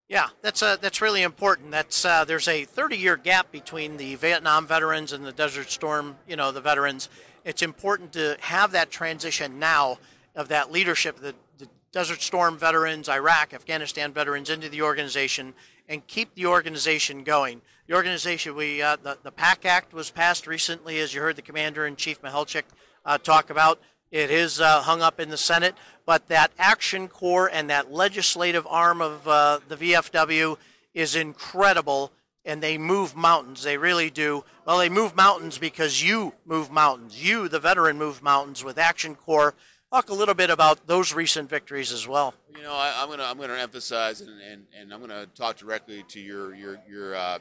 Yeah, 0.10 0.30
that's 0.42 0.64
uh, 0.64 0.76
that's 0.78 1.02
really 1.02 1.22
important. 1.22 1.70
That's 1.70 2.04
uh, 2.04 2.26
there's 2.26 2.48
a 2.48 2.66
30-year 2.66 3.16
gap 3.16 3.52
between 3.52 3.98
the 3.98 4.16
Vietnam 4.16 4.66
veterans 4.66 5.14
and 5.14 5.24
the 5.24 5.32
Desert 5.32 5.70
Storm, 5.70 6.18
you 6.28 6.36
know, 6.36 6.52
the 6.52 6.62
veterans. 6.62 7.10
It's 7.46 7.62
important 7.62 8.14
to 8.14 8.36
have 8.42 8.72
that 8.72 8.90
transition 8.90 9.60
now 9.60 10.00
of 10.36 10.48
that 10.48 10.72
leadership, 10.72 11.18
the, 11.18 11.36
the 11.60 11.68
Desert 11.92 12.24
Storm 12.24 12.58
veterans, 12.58 13.08
Iraq, 13.08 13.54
Afghanistan 13.54 14.12
veterans 14.12 14.50
into 14.50 14.68
the 14.68 14.82
organization, 14.82 15.54
and 15.88 16.06
keep 16.08 16.34
the 16.34 16.48
organization 16.48 17.24
going. 17.24 17.62
The 17.86 17.94
organization, 17.94 18.56
we 18.56 18.82
uh, 18.82 18.96
the 18.96 19.20
the 19.22 19.32
PACT 19.32 19.66
Act 19.68 19.94
was 19.94 20.10
passed 20.10 20.48
recently, 20.48 20.98
as 20.98 21.14
you 21.14 21.22
heard 21.22 21.36
the 21.36 21.44
Commander 21.44 21.86
in 21.86 21.96
Chief 21.96 22.20
Mihelcic 22.24 22.64
uh, 23.06 23.20
talk 23.20 23.52
about. 23.52 23.80
It 24.12 24.32
is 24.32 24.60
uh, 24.60 24.82
hung 24.82 25.02
up 25.02 25.20
in 25.20 25.30
the 25.30 25.38
Senate, 25.38 25.76
but 26.06 26.28
that 26.28 26.52
Action 26.58 27.08
Corps 27.08 27.50
and 27.52 27.70
that 27.70 27.92
legislative 27.92 28.66
arm 28.68 29.02
of 29.02 29.28
uh, 29.28 29.60
the 29.68 29.76
VFW 29.76 30.58
is 30.96 31.16
incredible, 31.16 32.12
and 32.44 32.64
they 32.64 32.80
move 32.80 33.16
mountains. 33.16 33.62
They 33.64 33.78
really 33.78 34.10
do. 34.10 34.44
Well, 34.66 34.80
they 34.80 34.90
move 34.90 35.16
mountains 35.16 35.60
because 35.60 36.04
you 36.04 36.34
move 36.46 36.72
mountains. 36.72 37.24
You, 37.24 37.48
the 37.48 37.60
veteran, 37.60 38.00
move 38.00 38.24
mountains 38.24 38.64
with 38.64 38.80
Action 38.80 39.14
Corps. 39.14 39.54
Talk 39.92 40.10
a 40.10 40.14
little 40.14 40.36
bit 40.36 40.50
about 40.50 40.88
those 40.88 41.14
recent 41.14 41.50
victories 41.50 41.92
as 41.92 42.08
well. 42.08 42.34
You 42.56 42.64
know, 42.64 42.74
I, 42.74 43.02
I'm 43.02 43.10
gonna 43.10 43.24
I'm 43.24 43.40
gonna 43.40 43.54
emphasize 43.54 44.22
and, 44.22 44.40
and, 44.42 44.66
and 44.80 44.94
I'm 44.94 45.02
gonna 45.02 45.26
talk 45.28 45.58
directly 45.58 46.04
to 46.10 46.20
your 46.20 46.54
your 46.54 46.80
your 46.88 47.16
uh, 47.16 47.40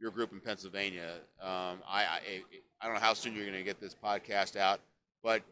your 0.00 0.12
group 0.12 0.32
in 0.32 0.40
Pennsylvania. 0.40 1.14
Um, 1.40 1.78
I, 1.88 2.02
I 2.04 2.20
I 2.80 2.86
don't 2.86 2.94
know 2.94 3.00
how 3.00 3.14
soon 3.14 3.34
you're 3.34 3.46
gonna 3.46 3.62
get 3.64 3.80
this 3.80 3.96
podcast 4.00 4.56
out, 4.56 4.78
but 5.24 5.42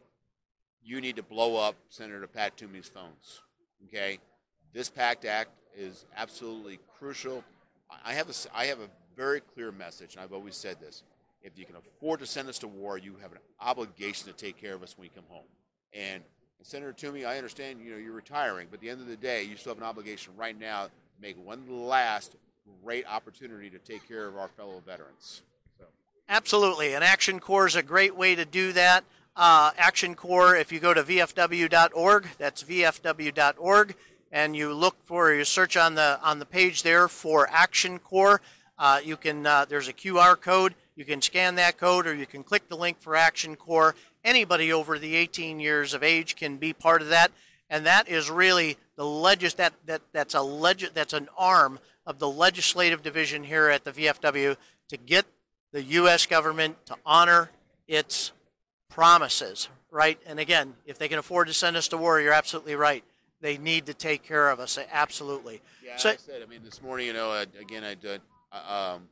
you 0.87 1.01
need 1.01 1.17
to 1.17 1.23
blow 1.23 1.57
up 1.57 1.75
Senator 1.89 2.25
Pat 2.27 2.55
Toomey's 2.55 2.87
phones. 2.87 3.41
Okay, 3.87 4.19
this 4.73 4.89
PACT 4.89 5.25
Act 5.25 5.51
is 5.77 6.05
absolutely 6.15 6.79
crucial. 6.97 7.43
I 8.05 8.13
have 8.13 8.29
a 8.29 8.57
I 8.57 8.65
have 8.65 8.79
a 8.79 8.89
very 9.15 9.41
clear 9.41 9.71
message, 9.71 10.15
and 10.15 10.23
I've 10.23 10.33
always 10.33 10.55
said 10.55 10.79
this: 10.79 11.03
if 11.43 11.57
you 11.57 11.65
can 11.65 11.75
afford 11.75 12.21
to 12.21 12.25
send 12.25 12.47
us 12.47 12.57
to 12.59 12.67
war, 12.67 12.97
you 12.97 13.15
have 13.21 13.33
an 13.33 13.39
obligation 13.59 14.27
to 14.27 14.33
take 14.33 14.59
care 14.59 14.73
of 14.73 14.81
us 14.81 14.97
when 14.97 15.03
we 15.03 15.09
come 15.09 15.25
home. 15.27 15.45
And 15.93 16.23
Senator 16.63 16.93
Toomey, 16.93 17.25
I 17.25 17.37
understand 17.37 17.81
you 17.81 17.91
know 17.91 17.97
you're 17.97 18.13
retiring, 18.13 18.67
but 18.71 18.77
at 18.77 18.81
the 18.81 18.89
end 18.89 19.01
of 19.01 19.07
the 19.07 19.17
day, 19.17 19.43
you 19.43 19.57
still 19.57 19.73
have 19.73 19.81
an 19.81 19.87
obligation 19.87 20.33
right 20.37 20.57
now 20.57 20.85
to 20.85 20.91
make 21.21 21.37
one 21.43 21.67
last 21.69 22.35
great 22.83 23.05
opportunity 23.07 23.69
to 23.69 23.79
take 23.79 24.07
care 24.07 24.27
of 24.27 24.37
our 24.37 24.47
fellow 24.47 24.81
veterans. 24.85 25.41
So. 25.77 25.85
Absolutely. 26.29 26.93
And 26.93 27.03
Action 27.03 27.39
Corps 27.39 27.67
is 27.67 27.75
a 27.75 27.83
great 27.83 28.15
way 28.15 28.35
to 28.35 28.45
do 28.45 28.73
that. 28.73 29.03
Uh, 29.37 29.69
Action 29.77 30.15
Corps, 30.15 30.55
if 30.55 30.71
you 30.71 30.79
go 30.79 30.95
to 30.95 31.03
vfw.org, 31.03 32.27
that's 32.39 32.63
vfw.org, 32.63 33.95
and 34.31 34.55
you 34.55 34.73
look 34.73 34.95
for, 35.03 35.31
you 35.31 35.45
search 35.45 35.77
on 35.77 35.93
the 35.93 36.19
on 36.23 36.39
the 36.39 36.45
page 36.45 36.81
there 36.81 37.07
for 37.07 37.47
Action 37.51 37.99
Corps. 37.99 38.41
Uh, 38.79 38.99
you 39.05 39.15
can 39.15 39.45
uh, 39.45 39.65
there's 39.65 39.87
a 39.87 39.93
QR 39.93 40.41
code. 40.41 40.73
You 40.95 41.05
can 41.05 41.21
scan 41.21 41.53
that 41.53 41.77
code, 41.77 42.07
or 42.07 42.15
you 42.15 42.25
can 42.25 42.41
click 42.41 42.67
the 42.67 42.75
link 42.75 42.99
for 42.99 43.15
Action 43.15 43.55
Corps. 43.55 43.93
Anybody 44.25 44.73
over 44.73 44.97
the 44.97 45.15
18 45.15 45.59
years 45.59 45.93
of 45.93 46.01
age 46.01 46.35
can 46.35 46.57
be 46.57 46.73
part 46.73 47.03
of 47.03 47.09
that, 47.09 47.31
and 47.69 47.85
that 47.85 48.09
is 48.09 48.31
really 48.31 48.75
the 48.95 49.05
legis 49.05 49.53
that 49.53 49.73
that 49.85 50.01
that's 50.13 50.33
a 50.33 50.41
leg 50.41 50.83
that's 50.95 51.13
an 51.13 51.29
arm 51.37 51.77
of 52.07 52.17
the 52.17 52.27
legislative 52.27 53.03
division 53.03 53.43
here 53.43 53.69
at 53.69 53.83
the 53.83 53.91
VFW 53.91 54.57
to 54.89 54.97
get 54.97 55.27
the 55.73 55.83
U.S. 55.83 56.25
government 56.25 56.83
to 56.87 56.95
honor 57.05 57.51
its 57.87 58.31
promises, 58.97 59.69
right? 59.91 60.19
And 60.25 60.39
again, 60.39 60.73
if 60.87 60.97
they 60.97 61.07
can 61.07 61.19
afford 61.19 61.49
to 61.49 61.53
send 61.53 61.77
us 61.77 61.87
to 61.89 61.97
war, 61.97 62.19
you're 62.19 62.33
absolutely 62.33 62.73
right. 62.73 63.03
They 63.41 63.59
need 63.59 63.85
to 63.85 63.93
take 63.93 64.23
care 64.23 64.49
of 64.49 64.59
us, 64.59 64.79
absolutely. 64.91 65.61
Yeah, 65.85 65.97
So- 65.97 66.09
I 66.09 66.15
said. 66.15 66.41
I 66.41 66.47
mean, 66.47 66.61
this 66.63 66.81
morning, 66.81 67.05
you 67.05 67.13
know, 67.13 67.29
uh, 67.29 67.45
again, 67.61 67.83
I 67.83 67.93
did. 67.93 68.21
Uh, 68.51 68.95
um, 68.95 69.07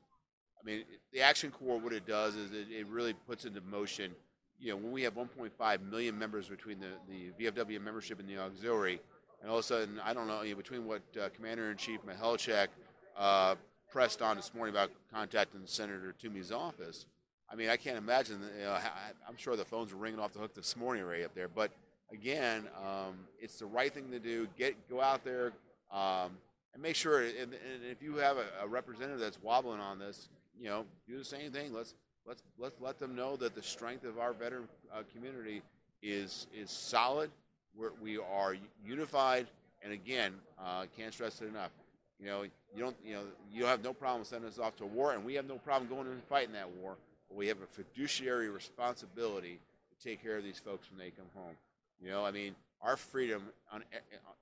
I 0.60 0.66
mean, 0.66 0.86
the 1.14 1.22
Action 1.22 1.52
Corps, 1.52 1.78
what 1.78 1.94
it 1.94 2.08
does 2.08 2.34
is 2.36 2.52
it, 2.52 2.66
it 2.72 2.88
really 2.88 3.14
puts 3.14 3.46
into 3.46 3.62
motion. 3.62 4.16
You 4.60 4.72
know, 4.72 4.78
when 4.78 4.92
we 4.92 5.04
have 5.04 5.14
1.5 5.14 5.92
million 5.92 6.18
members 6.18 6.50
between 6.50 6.80
the, 6.80 6.88
the 7.08 7.52
VFW 7.52 7.80
membership 7.80 8.20
and 8.20 8.28
the 8.28 8.40
auxiliary, 8.40 9.00
and 9.44 9.52
all 9.52 9.60
of 9.60 9.66
a 9.66 9.68
sudden, 9.68 10.02
I 10.04 10.16
don't 10.16 10.28
know, 10.28 10.42
you 10.42 10.52
know, 10.52 10.58
between 10.58 10.88
what 10.88 11.04
uh, 11.22 11.30
Commander 11.36 11.70
in 11.70 11.78
Chief 11.78 12.00
Mihelcic 12.08 12.70
uh, 13.16 13.54
pressed 13.92 14.24
on 14.24 14.36
this 14.36 14.52
morning 14.56 14.74
about 14.74 14.90
contacting 15.14 15.62
Senator 15.66 16.12
Toomey's 16.20 16.52
office, 16.52 17.06
I 17.50 17.56
mean, 17.56 17.70
I 17.70 17.78
can't 17.78 17.98
imagine. 17.98 18.42
You 18.58 18.64
know, 18.64 18.72
I- 18.72 19.12
I'm 19.28 19.38
sure 19.38 19.56
the 19.56 19.66
phones 19.66 19.94
were 19.94 20.00
ringing 20.00 20.20
off 20.20 20.34
the 20.34 20.40
hook 20.40 20.54
this 20.54 20.76
morning 20.76 21.04
already 21.04 21.24
up 21.24 21.34
there. 21.36 21.48
But 21.48 21.72
again, 22.12 22.68
um, 22.78 23.16
it's 23.40 23.60
the 23.60 23.66
right 23.66 23.94
thing 23.94 24.12
to 24.12 24.20
do. 24.20 24.48
Get 24.58 24.90
go 24.90 25.02
out 25.02 25.24
there 25.24 25.54
um, 25.92 26.32
and 26.74 26.82
make 26.82 26.96
sure. 26.96 27.22
And, 27.22 27.54
and 27.54 27.84
if 27.90 28.02
you 28.02 28.16
have 28.18 28.38
a, 28.38 28.46
a 28.64 28.68
representative 28.68 29.20
that's 29.20 29.42
wobbling 29.42 29.80
on 29.80 30.00
this, 30.00 30.30
you 30.60 30.70
know, 30.70 30.86
do 31.08 31.18
the 31.18 31.26
same 31.26 31.52
thing. 31.52 31.74
Let's 31.74 31.94
let's 32.26 32.42
let's 32.58 32.80
let 32.82 33.00
them 33.00 33.16
know 33.16 33.36
that 33.38 33.56
the 33.56 33.64
strength 33.64 34.04
of 34.06 34.20
our 34.20 34.34
veteran 34.34 34.68
uh, 34.94 35.04
community 35.14 35.62
is 36.02 36.48
is 36.54 36.72
solid. 36.72 37.30
We're, 37.78 37.92
we 38.02 38.18
are 38.18 38.56
unified, 38.86 39.48
and 39.84 39.92
again, 39.92 40.34
uh, 40.58 40.86
can't 40.98 41.14
stress 41.14 41.42
it 41.42 41.48
enough. 41.48 41.72
You 42.20 42.28
know, 42.28 42.44
you 42.44 42.80
don't 42.80 42.96
you 43.04 43.14
know 43.14 43.24
you 43.52 43.66
have 43.66 43.84
no 43.84 43.94
problem 43.94 44.24
sending 44.24 44.50
us 44.50 44.58
off 44.60 44.76
to 44.78 44.86
war, 44.86 45.14
and 45.14 45.26
we 45.26 45.34
have 45.36 45.46
no 45.46 45.58
problem 45.58 45.90
going 45.90 46.08
and 46.08 46.24
fighting 46.24 46.54
that 46.54 46.70
war. 46.70 46.96
We 47.30 47.48
have 47.48 47.62
a 47.62 47.66
fiduciary 47.66 48.50
responsibility 48.50 49.60
to 49.90 50.08
take 50.08 50.22
care 50.22 50.38
of 50.38 50.44
these 50.44 50.60
folks 50.60 50.90
when 50.90 51.00
they 51.00 51.12
come 51.12 51.26
home. 51.36 51.56
You 52.02 52.10
know, 52.10 52.26
I 52.26 52.32
mean, 52.32 52.56
our 52.82 52.98
freedom 52.98 53.44
on 53.72 53.84
eh, 53.94 53.98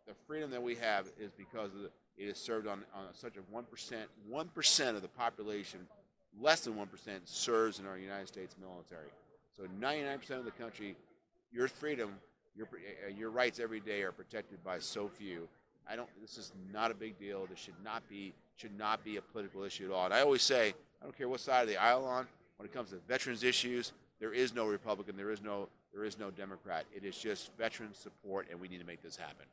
the 0.07 0.13
freedom 0.27 0.51
that 0.51 0.61
we 0.61 0.75
have 0.75 1.07
is 1.19 1.31
because 1.31 1.71
the, 1.71 1.89
it 2.17 2.29
is 2.29 2.37
served 2.37 2.67
on, 2.67 2.83
on 2.93 3.05
such 3.13 3.37
a 3.37 3.39
one 3.51 3.63
percent 3.63 4.09
one 4.27 4.47
percent 4.47 4.95
of 4.95 5.01
the 5.01 5.07
population, 5.07 5.79
less 6.39 6.61
than 6.61 6.75
one 6.75 6.87
percent 6.87 7.27
serves 7.27 7.79
in 7.79 7.85
our 7.85 7.97
United 7.97 8.27
States 8.27 8.55
military. 8.59 9.09
So 9.55 9.63
ninety 9.79 10.03
nine 10.03 10.19
percent 10.19 10.39
of 10.39 10.45
the 10.45 10.51
country, 10.51 10.95
your 11.51 11.67
freedom, 11.67 12.15
your 12.55 12.67
uh, 12.67 13.09
your 13.09 13.29
rights 13.29 13.59
every 13.59 13.79
day 13.79 14.01
are 14.01 14.11
protected 14.11 14.63
by 14.63 14.79
so 14.79 15.07
few. 15.07 15.47
I 15.89 15.95
don't. 15.95 16.09
This 16.21 16.37
is 16.37 16.53
not 16.71 16.91
a 16.91 16.95
big 16.95 17.19
deal. 17.19 17.45
This 17.49 17.59
should 17.59 17.81
not 17.83 18.07
be 18.09 18.33
should 18.55 18.77
not 18.77 19.03
be 19.03 19.17
a 19.17 19.21
political 19.21 19.63
issue 19.63 19.85
at 19.85 19.91
all. 19.91 20.05
And 20.05 20.13
I 20.13 20.21
always 20.21 20.43
say, 20.43 20.73
I 21.01 21.05
don't 21.05 21.17
care 21.17 21.29
what 21.29 21.39
side 21.39 21.63
of 21.63 21.67
the 21.67 21.77
aisle 21.77 22.05
on. 22.05 22.27
When 22.57 22.65
it 22.65 22.73
comes 22.73 22.91
to 22.91 22.97
veterans 23.07 23.43
issues, 23.43 23.93
there 24.19 24.33
is 24.33 24.53
no 24.53 24.65
Republican. 24.67 25.17
There 25.17 25.31
is 25.31 25.41
no 25.41 25.67
there 25.93 26.05
is 26.05 26.17
no 26.17 26.31
Democrat. 26.31 26.85
It 26.95 27.03
is 27.03 27.17
just 27.17 27.51
veteran 27.57 27.93
support, 27.93 28.47
and 28.49 28.59
we 28.59 28.67
need 28.67 28.79
to 28.79 28.85
make 28.85 29.03
this 29.03 29.15
happen. 29.15 29.45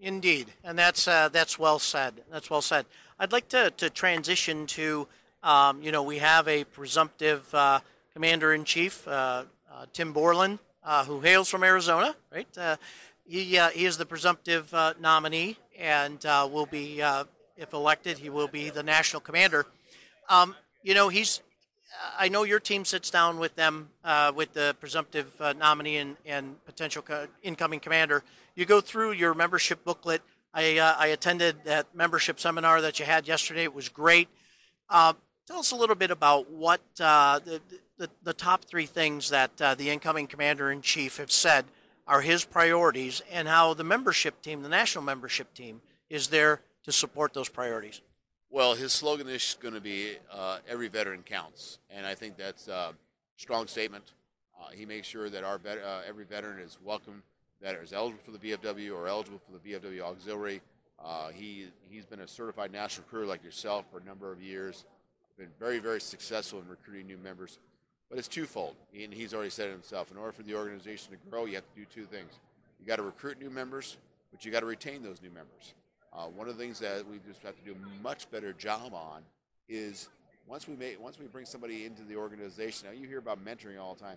Indeed, 0.00 0.48
and 0.64 0.78
that's 0.78 1.08
uh, 1.08 1.28
that's 1.28 1.58
well 1.58 1.78
said. 1.78 2.22
That's 2.30 2.50
well 2.50 2.60
said. 2.60 2.86
I'd 3.18 3.32
like 3.32 3.48
to, 3.48 3.70
to 3.78 3.88
transition 3.88 4.66
to, 4.66 5.08
um, 5.42 5.82
you 5.82 5.90
know, 5.90 6.02
we 6.02 6.18
have 6.18 6.46
a 6.48 6.64
presumptive 6.64 7.54
uh, 7.54 7.80
Commander 8.12 8.52
in 8.52 8.64
Chief, 8.64 9.06
uh, 9.08 9.44
uh, 9.72 9.86
Tim 9.92 10.12
Borland, 10.12 10.58
uh, 10.84 11.04
who 11.04 11.20
hails 11.20 11.48
from 11.48 11.64
Arizona, 11.64 12.14
right? 12.30 12.48
Uh, 12.58 12.76
he, 13.26 13.44
he 13.44 13.84
is 13.84 13.96
the 13.96 14.04
presumptive 14.04 14.74
nominee 15.00 15.56
and 15.78 16.22
will 16.24 16.66
be, 16.66 17.00
if 17.56 17.72
elected, 17.72 18.18
he 18.18 18.28
will 18.28 18.48
be 18.48 18.70
the 18.70 18.82
national 18.82 19.20
commander. 19.20 19.66
Um, 20.28 20.54
you 20.82 20.94
know, 20.94 21.08
he's. 21.08 21.40
I 22.18 22.28
know 22.28 22.44
your 22.44 22.60
team 22.60 22.84
sits 22.84 23.10
down 23.10 23.38
with 23.38 23.54
them, 23.56 23.88
with 24.34 24.52
the 24.52 24.76
presumptive 24.80 25.32
nominee 25.58 25.96
and, 25.98 26.16
and 26.24 26.64
potential 26.64 27.02
co- 27.02 27.26
incoming 27.42 27.80
commander. 27.80 28.22
You 28.54 28.64
go 28.64 28.80
through 28.80 29.12
your 29.12 29.34
membership 29.34 29.84
booklet. 29.84 30.22
I, 30.54 30.78
I 30.78 31.08
attended 31.08 31.56
that 31.64 31.94
membership 31.94 32.40
seminar 32.40 32.80
that 32.80 32.98
you 32.98 33.04
had 33.04 33.28
yesterday. 33.28 33.64
It 33.64 33.74
was 33.74 33.90
great. 33.90 34.28
Uh, 34.88 35.12
tell 35.46 35.58
us 35.58 35.70
a 35.70 35.76
little 35.76 35.94
bit 35.94 36.10
about 36.10 36.50
what 36.50 36.80
uh, 37.00 37.40
the, 37.40 37.60
the, 37.98 38.08
the, 38.22 38.32
top 38.32 38.64
three 38.64 38.86
things 38.86 39.30
that 39.30 39.50
uh, 39.60 39.74
the 39.74 39.90
incoming 39.90 40.26
commander 40.26 40.70
in 40.70 40.80
chief 40.80 41.18
have 41.18 41.30
said 41.30 41.66
are 42.06 42.20
his 42.20 42.44
priorities 42.44 43.20
and 43.30 43.48
how 43.48 43.74
the 43.74 43.84
membership 43.84 44.40
team, 44.40 44.62
the 44.62 44.68
national 44.68 45.04
membership 45.04 45.52
team, 45.54 45.80
is 46.08 46.28
there 46.28 46.60
to 46.84 46.92
support 46.92 47.34
those 47.34 47.48
priorities. 47.48 48.00
Well, 48.56 48.74
his 48.74 48.94
slogan 48.94 49.28
is 49.28 49.58
going 49.60 49.74
to 49.74 49.82
be 49.82 50.16
uh, 50.32 50.60
every 50.66 50.88
veteran 50.88 51.22
counts. 51.22 51.78
And 51.90 52.06
I 52.06 52.14
think 52.14 52.38
that's 52.38 52.68
a 52.68 52.94
strong 53.36 53.66
statement. 53.66 54.14
Uh, 54.58 54.70
he 54.70 54.86
makes 54.86 55.06
sure 55.06 55.28
that 55.28 55.44
our 55.44 55.58
vet- 55.58 55.82
uh, 55.84 56.00
every 56.08 56.24
veteran 56.24 56.60
is 56.60 56.78
welcome, 56.82 57.22
that 57.60 57.74
is 57.74 57.92
eligible 57.92 58.22
for 58.24 58.30
the 58.30 58.38
VFW 58.38 58.96
or 58.96 59.08
eligible 59.08 59.38
for 59.44 59.52
the 59.52 59.58
VFW 59.58 60.00
auxiliary 60.00 60.62
uh, 61.04 61.28
he 61.28 61.66
he's 61.90 62.06
been 62.06 62.20
a 62.20 62.26
certified 62.26 62.72
national 62.72 63.04
recruiter 63.04 63.26
like 63.26 63.44
yourself 63.44 63.84
for 63.92 63.98
a 63.98 64.04
number 64.04 64.32
of 64.32 64.40
years. 64.40 64.86
Been 65.36 65.48
very 65.60 65.78
very 65.78 66.00
successful 66.00 66.58
in 66.58 66.66
recruiting 66.66 67.06
new 67.06 67.18
members, 67.18 67.58
but 68.08 68.18
it's 68.18 68.26
twofold. 68.26 68.74
And 68.98 69.12
he's 69.12 69.34
already 69.34 69.50
said 69.50 69.68
it 69.68 69.72
himself. 69.72 70.10
In 70.10 70.16
order 70.16 70.32
for 70.32 70.44
the 70.44 70.54
organization 70.54 71.12
to 71.12 71.18
grow, 71.30 71.44
you 71.44 71.56
have 71.56 71.74
to 71.74 71.78
do 71.78 71.84
two 71.94 72.06
things. 72.06 72.32
You 72.80 72.86
got 72.86 72.96
to 72.96 73.02
recruit 73.02 73.38
new 73.38 73.50
members, 73.50 73.98
but 74.30 74.46
you 74.46 74.50
got 74.50 74.60
to 74.60 74.66
retain 74.66 75.02
those 75.02 75.20
new 75.20 75.28
members. 75.28 75.74
Uh, 76.16 76.28
one 76.28 76.48
of 76.48 76.56
the 76.56 76.62
things 76.62 76.78
that 76.78 77.06
we 77.06 77.18
just 77.28 77.42
have 77.42 77.54
to 77.56 77.62
do 77.62 77.72
a 77.72 78.02
much 78.02 78.30
better 78.30 78.54
job 78.54 78.94
on 78.94 79.20
is 79.68 80.08
once 80.46 80.66
we 80.66 80.74
make 80.74 80.98
once 81.02 81.18
we 81.18 81.26
bring 81.26 81.44
somebody 81.44 81.84
into 81.84 82.02
the 82.04 82.16
organization. 82.16 82.88
Now 82.88 82.98
you 82.98 83.06
hear 83.06 83.18
about 83.18 83.44
mentoring 83.44 83.78
all 83.78 83.94
the 83.94 84.00
time. 84.00 84.16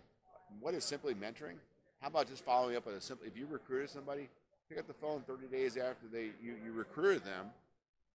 What 0.61 0.73
is 0.73 0.85
simply 0.85 1.13
mentoring? 1.13 1.57
How 2.01 2.07
about 2.07 2.29
just 2.29 2.45
following 2.45 2.77
up 2.77 2.87
on 2.87 2.93
a 2.93 3.01
simple? 3.01 3.27
If 3.27 3.37
you 3.37 3.47
recruited 3.49 3.89
somebody, 3.89 4.29
pick 4.69 4.79
up 4.79 4.87
the 4.87 4.93
phone 4.93 5.23
30 5.27 5.47
days 5.47 5.75
after 5.75 6.07
they 6.11 6.31
you, 6.41 6.55
you 6.63 6.71
recruited 6.71 7.25
them 7.25 7.47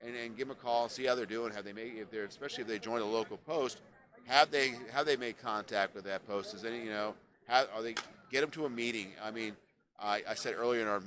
and, 0.01 0.17
and 0.17 0.35
give 0.35 0.49
them 0.49 0.57
a 0.57 0.61
call, 0.61 0.89
see 0.89 1.05
how 1.05 1.15
they're 1.15 1.27
doing. 1.27 1.53
Have 1.53 1.67
they 1.67 1.75
made 1.75 1.93
if 1.97 2.11
they're 2.11 2.25
especially 2.25 2.63
if 2.63 2.69
they 2.69 2.79
join 2.79 3.03
a 3.03 3.07
local 3.07 3.37
post, 3.37 3.83
have 4.25 4.51
they 4.51 4.75
have 4.93 5.05
they 5.05 5.17
made 5.17 5.37
contact 5.37 5.95
with 5.95 6.05
that 6.05 6.27
post? 6.27 6.55
Is 6.55 6.65
any 6.65 6.83
you 6.83 6.91
know 6.91 7.15
are 7.51 7.83
they 7.83 7.95
get 8.31 8.41
them 8.41 8.51
to 8.53 8.65
a 8.65 8.71
meeting? 8.71 9.09
I 9.23 9.31
mean, 9.31 9.55
I, 10.01 10.23
I 10.27 10.35
said 10.35 10.55
earlier 10.57 10.81
in 10.81 10.89
our 10.89 11.03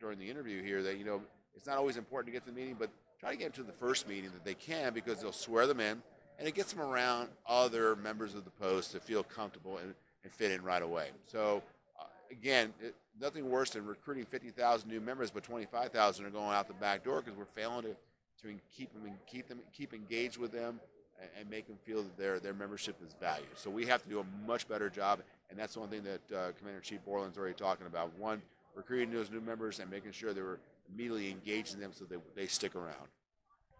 during 0.00 0.18
the 0.18 0.30
interview 0.30 0.62
here 0.62 0.82
that 0.82 0.96
you 0.96 1.04
know 1.04 1.20
it's 1.54 1.66
not 1.66 1.76
always 1.76 1.96
important 1.96 2.32
to 2.32 2.32
get 2.32 2.46
to 2.46 2.50
the 2.52 2.58
meeting, 2.58 2.76
but 2.78 2.90
try 3.20 3.30
to 3.30 3.36
get 3.36 3.54
them 3.54 3.64
to 3.64 3.70
the 3.70 3.76
first 3.76 4.08
meeting 4.08 4.30
that 4.32 4.44
they 4.44 4.54
can 4.54 4.92
because 4.92 5.20
they'll 5.20 5.32
swear 5.32 5.66
them 5.66 5.80
in 5.80 6.02
and 6.38 6.48
it 6.48 6.54
gets 6.54 6.72
them 6.72 6.82
around 6.82 7.28
other 7.46 7.94
members 7.96 8.34
of 8.34 8.44
the 8.44 8.50
post 8.50 8.92
to 8.92 9.00
feel 9.00 9.22
comfortable 9.22 9.78
and, 9.78 9.94
and 10.24 10.32
fit 10.32 10.50
in 10.50 10.62
right 10.62 10.82
away. 10.82 11.10
So 11.26 11.62
uh, 12.00 12.04
again, 12.30 12.72
it, 12.80 12.94
nothing 13.20 13.48
worse 13.48 13.70
than 13.70 13.86
recruiting 13.86 14.24
50,000 14.24 14.88
new 14.88 15.00
members, 15.00 15.30
but 15.30 15.44
25,000 15.44 16.24
are 16.24 16.30
going 16.30 16.52
out 16.52 16.66
the 16.68 16.74
back 16.74 17.04
door 17.04 17.20
because 17.20 17.38
we're 17.38 17.44
failing 17.44 17.82
to, 17.82 17.96
to 18.42 18.54
keep 18.76 18.92
them 18.92 19.04
and 19.04 19.14
keep 19.26 19.48
them 19.48 19.60
keep 19.72 19.94
engaged 19.94 20.38
with 20.38 20.50
them 20.50 20.80
and, 21.20 21.30
and, 21.38 21.48
make 21.48 21.68
them 21.68 21.76
feel 21.84 22.02
that 22.02 22.16
their 22.18 22.40
their 22.40 22.54
membership 22.54 22.96
is 23.06 23.14
valued. 23.20 23.46
So 23.54 23.70
we 23.70 23.86
have 23.86 24.02
to 24.02 24.08
do 24.08 24.18
a 24.18 24.24
much 24.46 24.66
better 24.66 24.90
job, 24.90 25.20
and 25.48 25.56
that's 25.56 25.76
one 25.76 25.90
thing 25.90 26.02
that 26.02 26.36
uh, 26.36 26.52
Commander 26.58 26.80
Chief 26.80 27.04
Borland's 27.04 27.38
already 27.38 27.54
talking 27.54 27.86
about. 27.86 28.18
One, 28.18 28.42
recruiting 28.74 29.12
those 29.12 29.30
new 29.30 29.40
members 29.40 29.80
and 29.80 29.90
making 29.90 30.12
sure 30.12 30.32
they 30.32 30.42
were 30.42 30.60
immediately 30.92 31.30
engaging 31.30 31.80
them 31.80 31.90
so 31.92 32.04
they, 32.04 32.16
they 32.34 32.46
stick 32.46 32.74
around. 32.74 33.08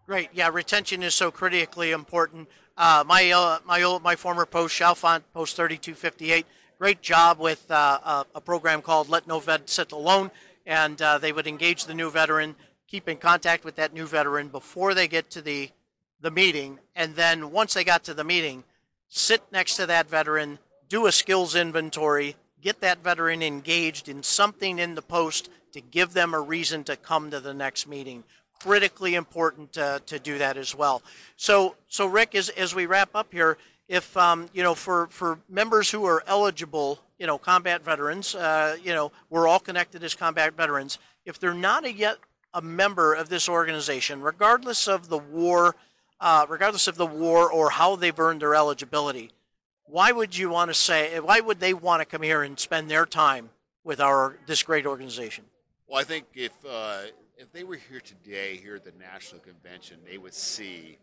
Great. 0.05 0.29
Yeah, 0.33 0.49
retention 0.49 1.01
is 1.01 1.15
so 1.15 1.31
critically 1.31 1.91
important. 1.91 2.49
Uh, 2.75 3.03
my 3.07 3.31
uh, 3.31 3.59
my 3.65 3.83
old 3.83 4.03
my 4.03 4.15
former 4.15 4.45
post, 4.45 4.75
Chalfont 4.75 5.21
Post 5.33 5.55
3258 5.55 6.45
great 6.83 7.01
job 7.01 7.39
with 7.39 7.71
uh, 7.71 7.99
a, 8.03 8.25
a, 8.35 8.41
program 8.41 8.81
called 8.81 9.07
Let 9.07 9.25
No 9.25 9.39
Vet 9.39 9.69
Sit 9.69 9.93
Alone, 9.93 10.31
and 10.65 11.01
uh, 11.01 11.17
they 11.17 11.31
would 11.31 11.47
engage 11.47 11.85
the 11.85 11.93
new 11.93 12.09
veteran, 12.09 12.57
keep 12.87 13.07
in 13.07 13.15
contact 13.15 13.63
with 13.63 13.75
that 13.75 13.93
new 13.93 14.05
veteran 14.05 14.49
before 14.49 14.93
they 14.93 15.07
get 15.07 15.29
to 15.29 15.41
the 15.41 15.69
the 16.19 16.29
meeting, 16.29 16.79
and 16.93 17.15
then 17.15 17.51
once 17.51 17.73
they 17.73 17.85
got 17.85 18.03
to 18.03 18.13
the 18.13 18.25
meeting, 18.25 18.65
sit 19.07 19.41
next 19.49 19.77
to 19.77 19.85
that 19.85 20.09
veteran, 20.09 20.59
do 20.89 21.05
a 21.05 21.11
skills 21.13 21.55
inventory, 21.55 22.35
get 22.63 22.79
that 22.81 23.03
veteran 23.03 23.43
engaged 23.43 24.07
in 24.07 24.23
something 24.23 24.79
in 24.79 24.95
the 24.95 25.01
post 25.01 25.49
to 25.73 25.81
give 25.81 26.13
them 26.13 26.33
a 26.33 26.39
reason 26.39 26.83
to 26.85 26.95
come 26.95 27.29
to 27.31 27.39
the 27.39 27.53
next 27.53 27.87
meeting. 27.87 28.23
Critically 28.61 29.15
important 29.15 29.77
uh, 29.77 29.99
to 30.05 30.19
do 30.19 30.37
that 30.37 30.55
as 30.55 30.73
well. 30.73 31.03
So, 31.35 31.75
so 31.89 32.05
Rick, 32.05 32.33
as, 32.33 32.47
as 32.49 32.73
we 32.73 32.85
wrap 32.85 33.09
up 33.13 33.33
here, 33.33 33.57
if 33.87 34.15
um, 34.17 34.49
you 34.53 34.63
know 34.63 34.73
for 34.73 35.07
for 35.07 35.39
members 35.49 35.91
who 35.91 36.05
are 36.05 36.23
eligible 36.27 36.99
you 37.19 37.27
know 37.27 37.37
combat 37.37 37.83
veterans 37.83 38.35
uh, 38.35 38.77
you 38.81 38.93
know 38.93 39.11
we're 39.29 39.47
all 39.47 39.59
connected 39.59 40.03
as 40.03 40.15
combat 40.15 40.53
veterans 40.53 40.99
if 41.25 41.39
they're 41.39 41.53
not 41.53 41.85
a 41.85 41.91
yet 41.91 42.17
a 42.53 42.61
member 42.61 43.13
of 43.13 43.29
this 43.29 43.49
organization 43.49 44.21
regardless 44.21 44.87
of 44.87 45.09
the 45.09 45.17
war 45.17 45.75
uh, 46.21 46.45
regardless 46.47 46.87
of 46.87 46.95
the 46.95 47.05
war 47.05 47.51
or 47.51 47.71
how 47.71 47.95
they've 47.95 48.19
earned 48.19 48.41
their 48.41 48.55
eligibility 48.55 49.31
why 49.85 50.11
would 50.11 50.37
you 50.37 50.49
want 50.49 50.69
to 50.69 50.73
say 50.73 51.19
why 51.19 51.39
would 51.39 51.59
they 51.59 51.73
want 51.73 52.01
to 52.01 52.05
come 52.05 52.21
here 52.21 52.43
and 52.43 52.59
spend 52.59 52.89
their 52.89 53.05
time 53.05 53.49
with 53.83 53.99
our 53.99 54.37
this 54.47 54.63
great 54.63 54.85
organization 54.85 55.45
well 55.87 55.99
i 55.99 56.03
think 56.03 56.25
if 56.33 56.53
uh, 56.69 57.01
if 57.37 57.51
they 57.51 57.63
were 57.63 57.79
here 57.89 57.99
today 57.99 58.55
here 58.55 58.75
at 58.75 58.83
the 58.83 58.93
national 58.99 59.41
convention 59.41 59.97
they 60.09 60.17
would 60.17 60.33
see 60.33 60.97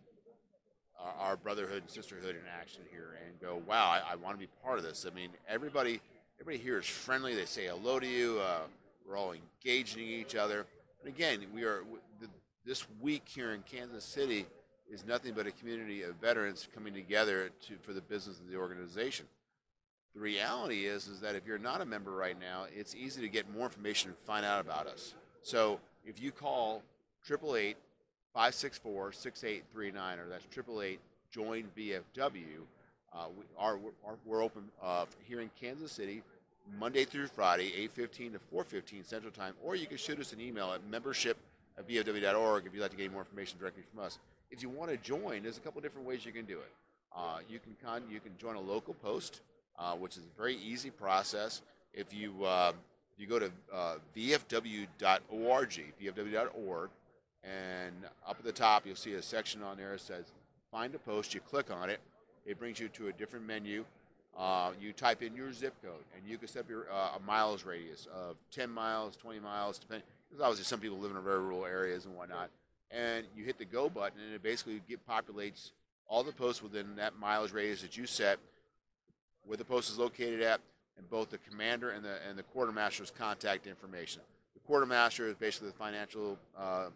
our, 1.18 1.36
brotherhood 1.36 1.82
and 1.82 1.90
sisterhood 1.90 2.36
in 2.36 2.42
action 2.60 2.82
here 2.90 3.16
and 3.26 3.40
go, 3.40 3.62
wow, 3.66 3.86
I, 3.86 4.12
I 4.12 4.16
want 4.16 4.34
to 4.34 4.38
be 4.38 4.48
part 4.62 4.78
of 4.78 4.84
this. 4.84 5.06
I 5.10 5.14
mean, 5.14 5.30
everybody, 5.48 6.00
everybody 6.40 6.62
here 6.62 6.78
is 6.78 6.86
friendly. 6.86 7.34
They 7.34 7.44
say 7.44 7.66
hello 7.66 7.98
to 7.98 8.06
you. 8.06 8.40
Uh, 8.40 8.60
we're 9.06 9.16
all 9.16 9.32
engaging 9.32 10.06
each 10.06 10.34
other. 10.34 10.66
And 11.02 11.12
again, 11.12 11.40
we 11.54 11.64
are 11.64 11.82
this 12.64 12.86
week 13.00 13.22
here 13.26 13.52
in 13.52 13.62
Kansas 13.62 14.04
City 14.04 14.46
is 14.90 15.07
nothing 15.07 15.35
but 15.35 15.46
a 15.46 15.50
community 15.53 16.03
of 16.03 16.16
veterans 16.16 16.68
coming 16.74 16.92
together 16.94 17.50
to, 17.68 17.74
for 17.83 17.92
the 17.92 18.00
business 18.00 18.38
of 18.40 18.50
the 18.50 18.57
organization. 18.57 19.26
The 20.14 20.20
reality 20.20 20.87
is, 20.87 21.07
is 21.07 21.20
that 21.20 21.37
if 21.37 21.46
you're 21.46 21.59
not 21.59 21.81
a 21.81 21.85
member 21.85 22.11
right 22.11 22.38
now, 22.38 22.64
it's 22.76 22.94
easy 22.94 23.20
to 23.20 23.29
get 23.29 23.53
more 23.55 23.66
information 23.66 24.11
and 24.11 24.18
find 24.18 24.44
out 24.44 24.61
about 24.61 24.87
us. 24.87 25.14
So 25.42 25.79
if 26.05 26.20
you 26.20 26.33
call 26.33 26.83
888 27.24 27.76
564 28.35 29.12
6839, 29.12 30.18
or 30.18 30.29
that's 30.29 30.44
888 30.46 31.00
join 31.31 31.64
VFW. 31.76 32.44
Uh, 33.12 33.26
we 33.37 33.44
are 33.59 33.76
we're, 33.76 33.90
we're 34.24 34.42
open 34.42 34.64
uh, 34.83 35.07
here 35.26 35.40
in 35.40 35.50
Kansas 35.61 35.92
City 35.92 36.22
Monday 36.79 37.05
through 37.05 37.26
Friday, 37.26 37.72
8:15 37.96 38.33
to 38.33 38.40
4:15 38.55 39.05
Central 39.05 39.33
Time, 39.33 39.55
or 39.62 39.74
you 39.74 39.87
can 39.87 39.96
shoot 39.96 40.20
us 40.20 40.33
an 40.33 40.40
email 40.40 40.72
at 40.72 40.87
membership 40.88 41.37
at 41.79 41.88
vfw.org 41.88 42.66
if 42.66 42.74
you'd 42.74 42.83
like 42.83 42.90
to 42.90 42.96
get 42.96 43.11
more 43.11 43.22
information 43.22 43.59
directly 43.59 43.83
from 43.92 44.05
us. 44.05 44.18
If 44.50 44.62
you 44.62 44.68
want 44.68 44.90
to 44.90 44.96
join, 44.96 45.42
there's 45.42 45.58
a 45.58 45.60
couple 45.60 45.80
different 45.80 46.06
ways 46.06 46.24
you 46.24 46.32
can 46.32 46.44
do 46.44 46.58
it. 46.58 46.72
Uh, 47.14 47.38
you 47.48 47.58
can 47.58 47.76
con- 47.84 48.04
you 48.10 48.20
can 48.20 48.32
join 48.38 48.56
a 48.56 48.60
local 48.60 48.94
post, 48.94 49.40
uh, 49.78 49.94
which 49.94 50.16
is 50.16 50.24
a 50.24 50.40
very 50.40 50.56
easy 50.56 50.90
process. 50.90 51.62
If 51.92 52.14
you 52.14 52.44
uh, 52.44 52.72
you 53.18 53.26
go 53.26 53.38
to 53.38 53.50
uh, 53.72 53.96
vfw.org, 54.16 54.88
vfw.org, 56.02 56.90
and 57.44 57.94
up 58.26 58.36
at 58.38 58.44
the 58.44 58.52
top 58.52 58.86
you'll 58.86 58.96
see 58.96 59.14
a 59.14 59.22
section 59.22 59.62
on 59.62 59.76
there 59.76 59.92
that 59.92 60.00
says 60.00 60.26
find 60.70 60.94
a 60.94 60.98
post 60.98 61.34
you 61.34 61.40
click 61.40 61.70
on 61.70 61.88
it 61.88 62.00
it 62.44 62.58
brings 62.58 62.78
you 62.78 62.88
to 62.88 63.08
a 63.08 63.12
different 63.12 63.46
menu 63.46 63.84
uh, 64.38 64.70
you 64.80 64.92
type 64.92 65.22
in 65.22 65.34
your 65.34 65.52
zip 65.52 65.74
code 65.82 66.04
and 66.14 66.28
you 66.30 66.38
can 66.38 66.48
set 66.48 66.60
up 66.60 66.68
your 66.68 66.86
uh, 66.92 67.16
a 67.16 67.20
miles 67.20 67.64
radius 67.64 68.06
of 68.14 68.36
10 68.50 68.70
miles 68.70 69.16
20 69.16 69.40
miles 69.40 69.78
depending 69.78 70.06
because 70.28 70.42
obviously 70.42 70.64
some 70.64 70.80
people 70.80 70.98
live 70.98 71.10
in 71.10 71.22
very 71.22 71.40
rural 71.40 71.64
areas 71.64 72.04
and 72.04 72.14
whatnot 72.14 72.50
and 72.90 73.26
you 73.37 73.44
hit 73.44 73.59
the 73.59 73.64
go 73.64 73.88
button 73.88 74.20
and 74.24 74.35
it 74.35 74.42
basically 74.42 74.81
get, 74.88 75.07
populates 75.07 75.72
all 76.09 76.22
the 76.22 76.33
posts 76.33 76.62
within 76.62 76.96
that 76.96 77.18
miles 77.18 77.53
radius 77.53 77.83
that 77.83 77.96
you 77.96 78.07
set 78.07 78.38
where 79.46 79.57
the 79.57 79.64
post 79.64 79.90
is 79.90 79.98
located 79.98 80.42
at 80.42 80.61
and 80.98 81.09
both 81.09 81.31
the 81.31 81.38
commander 81.38 81.90
and 81.90 82.05
the 82.05 82.16
and 82.29 82.38
the 82.38 82.42
quartermaster's 82.42 83.11
contact 83.11 83.66
information 83.66 84.22
the 84.55 84.61
quartermaster 84.61 85.29
is 85.29 85.35
basically 85.35 85.68
the 85.68 85.74
financial 85.74 86.38
uh, 86.59 86.87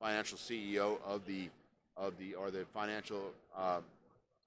financial 0.00 0.36
CEO 0.36 0.98
of 1.04 1.24
the 1.26 1.48
of 1.96 2.16
the 2.18 2.34
or 2.34 2.50
the 2.50 2.64
financial 2.72 3.32
uh, 3.56 3.80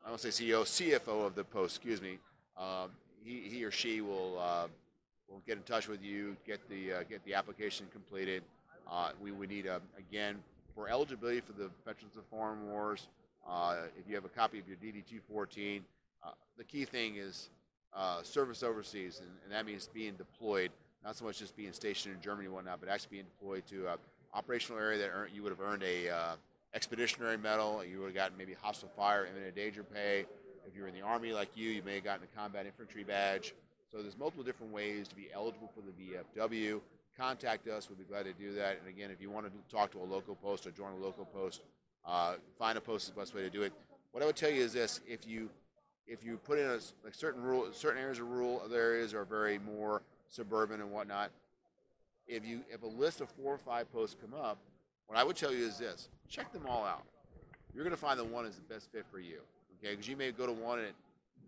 I 0.06 0.10
don't 0.10 0.20
say 0.20 0.30
CEO 0.30 0.62
CFO 0.62 1.26
of 1.26 1.34
the 1.34 1.44
post. 1.44 1.78
Excuse 1.78 2.00
me. 2.00 2.20
Um, 2.58 2.92
he, 3.24 3.42
he 3.50 3.64
or 3.64 3.72
she 3.72 4.02
will 4.02 4.38
uh, 4.40 4.68
will 5.28 5.42
get 5.48 5.58
in 5.58 5.64
touch 5.64 5.88
with 5.88 6.04
you, 6.04 6.38
get 6.46 6.60
the 6.70 6.94
uh, 6.94 7.04
get 7.10 7.26
the 7.26 7.34
application 7.34 7.88
completed. 7.92 8.44
Uh, 8.90 9.10
we 9.20 9.32
would 9.32 9.50
need 9.50 9.66
a, 9.66 9.78
um, 9.78 9.82
again 9.98 10.36
for 10.76 10.90
eligibility 10.90 11.40
for 11.40 11.54
the 11.54 11.70
Veterans 11.86 12.18
of 12.18 12.26
Foreign 12.26 12.70
Wars. 12.70 13.08
Uh, 13.48 13.78
if 13.98 14.08
you 14.08 14.16
have 14.16 14.26
a 14.26 14.30
copy 14.30 14.60
of 14.60 14.68
your 14.68 14.78
DD 14.78 15.06
214, 15.06 15.84
uh, 16.24 16.32
the 16.58 16.64
key 16.64 16.84
thing 16.84 17.16
is 17.16 17.50
uh, 17.96 18.22
service 18.24 18.62
overseas, 18.62 19.22
and, 19.22 19.30
and, 19.44 19.54
that 19.54 19.66
means 19.66 19.90
being 19.94 20.16
deployed, 20.16 20.70
not 21.04 21.16
so 21.16 21.24
much 21.24 21.40
just 21.40 21.56
being 21.56 21.72
stationed 21.72 22.14
in 22.14 22.22
Germany 22.22 22.48
and 22.48 22.54
whatnot, 22.54 22.82
but 22.82 22.90
actually 22.90 23.10
being 23.12 23.26
deployed 23.40 23.66
to 23.68 23.88
an 23.88 23.98
operational 24.34 24.82
area 24.82 24.98
that 24.98 25.12
earned, 25.14 25.34
you 25.34 25.42
would 25.44 25.52
have 25.52 25.62
earned 25.62 25.84
a 25.84 26.10
uh, 26.10 26.36
expeditionary 26.74 27.38
medal. 27.38 27.84
You 27.86 28.00
would 28.00 28.08
have 28.08 28.16
gotten 28.16 28.38
maybe 28.38 28.54
hostile 28.62 28.92
fire, 28.98 29.26
imminent 29.26 29.56
danger 29.56 29.84
pay. 29.84 30.26
If 30.68 30.76
you 30.76 30.82
were 30.82 30.90
in 30.90 30.96
the 30.96 31.02
army 31.02 31.32
like 31.32 31.50
you, 31.56 31.70
you 31.70 31.84
may 31.84 31.96
have 31.96 32.04
gotten 32.04 32.24
a 32.24 32.38
combat 32.38 32.66
infantry 32.66 33.04
badge. 33.04 33.54
So 33.92 34.02
there's 34.02 34.18
multiple 34.18 34.44
different 34.44 34.74
ways 34.74 35.08
to 35.08 35.16
be 35.16 35.30
eligible 35.34 35.72
for 35.74 35.82
the 35.82 35.94
VFW. 35.94 36.82
Contact 37.18 37.68
us. 37.68 37.90
We'd 37.90 37.98
be 37.98 38.04
glad 38.04 38.26
to 38.26 38.34
do 38.34 38.54
that. 38.56 38.78
And 38.80 38.90
again, 38.90 39.10
if 39.10 39.22
you 39.22 39.30
want 39.30 39.46
to 39.46 39.52
talk 39.74 39.92
to 39.92 40.00
a 40.00 40.04
local 40.04 40.36
post 40.36 40.68
or 40.68 40.72
join 40.72 40.92
a 40.92 40.98
local 40.98 41.26
post, 41.26 41.62
uh, 42.06 42.36
find 42.60 42.78
a 42.78 42.82
post 42.82 43.06
is 43.06 43.14
the 43.14 43.20
best 43.20 43.34
way 43.34 43.42
to 43.42 43.50
do 43.50 43.64
it. 43.64 43.72
What 44.12 44.22
I 44.22 44.26
would 44.26 44.36
tell 44.36 44.50
you 44.50 44.62
is 44.62 44.74
this: 44.74 45.00
if 45.08 45.26
you 45.26 45.50
if 46.08 46.24
you 46.24 46.38
put 46.38 46.60
in 46.60 46.66
a 46.66 46.80
certain 47.12 47.42
rule, 47.42 47.68
certain 47.72 48.02
areas 48.02 48.20
of 48.20 48.28
rural, 48.30 48.62
other 48.64 48.80
areas 48.80 49.14
are 49.14 49.24
very 49.24 49.60
more 49.60 50.02
suburban 50.30 50.82
and 50.82 50.92
whatnot. 50.92 51.32
If 52.28 52.46
you 52.46 52.62
if 52.70 52.84
a 52.84 52.88
list 52.88 53.22
of 53.22 53.30
four 53.30 53.54
or 53.54 53.58
five 53.58 53.92
posts 53.94 54.18
come 54.20 54.34
up, 54.38 54.58
what 55.08 55.18
I 55.18 55.24
would 55.24 55.38
tell 55.38 55.54
you 55.54 55.66
is 55.66 55.78
this: 55.78 56.10
check 56.28 56.52
them 56.52 56.66
all 56.68 56.84
out. 56.84 57.04
You're 57.74 57.84
going 57.84 57.96
to 57.96 58.02
find 58.02 58.20
the 58.20 58.26
one 58.26 58.46
is 58.46 58.56
the 58.56 58.74
best 58.74 58.92
fit 58.92 59.06
for 59.10 59.20
you. 59.20 59.40
Okay, 59.80 59.92
because 59.92 60.08
you 60.08 60.18
may 60.18 60.32
go 60.32 60.46
to 60.46 60.54
one 60.54 60.80
and 60.80 60.94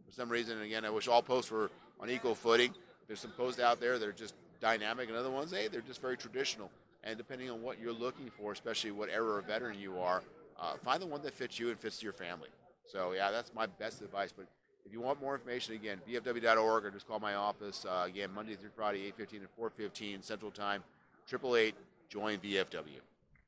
for 0.05 0.13
some 0.13 0.29
reason, 0.29 0.55
and 0.55 0.65
again, 0.65 0.85
I 0.85 0.89
wish 0.89 1.07
all 1.07 1.21
posts 1.21 1.51
were 1.51 1.69
on 1.99 2.09
equal 2.09 2.35
footing. 2.35 2.73
There's 3.07 3.19
some 3.19 3.31
posts 3.31 3.59
out 3.59 3.79
there 3.81 3.99
that 3.99 4.07
are 4.07 4.13
just 4.13 4.33
dynamic, 4.59 5.09
and 5.09 5.17
other 5.17 5.31
ones, 5.31 5.51
hey, 5.51 5.67
they're 5.67 5.81
just 5.81 6.01
very 6.01 6.17
traditional. 6.17 6.69
And 7.03 7.17
depending 7.17 7.49
on 7.49 7.61
what 7.61 7.79
you're 7.79 7.93
looking 7.93 8.29
for, 8.29 8.51
especially 8.51 8.91
what 8.91 9.09
era 9.09 9.39
of 9.39 9.45
veteran 9.45 9.79
you 9.79 9.99
are, 9.99 10.23
uh, 10.59 10.73
find 10.83 11.01
the 11.01 11.07
one 11.07 11.21
that 11.23 11.33
fits 11.33 11.59
you 11.59 11.69
and 11.69 11.79
fits 11.79 12.01
your 12.01 12.13
family. 12.13 12.49
So 12.85 13.13
yeah, 13.13 13.31
that's 13.31 13.53
my 13.53 13.65
best 13.65 14.01
advice. 14.01 14.33
But 14.35 14.47
if 14.85 14.93
you 14.93 15.01
want 15.01 15.21
more 15.21 15.35
information, 15.35 15.75
again, 15.75 15.99
vfw.org 16.07 16.85
or 16.85 16.91
just 16.91 17.07
call 17.07 17.19
my 17.19 17.35
office. 17.35 17.85
Uh, 17.87 18.05
again, 18.07 18.29
Monday 18.33 18.55
through 18.55 18.69
Friday, 18.75 19.11
8:15 19.17 19.39
and 19.39 19.55
4:15 19.57 20.23
Central 20.23 20.51
Time. 20.51 20.83
Triple 21.27 21.55
eight, 21.55 21.75
join 22.09 22.39
VFW. 22.39 23.01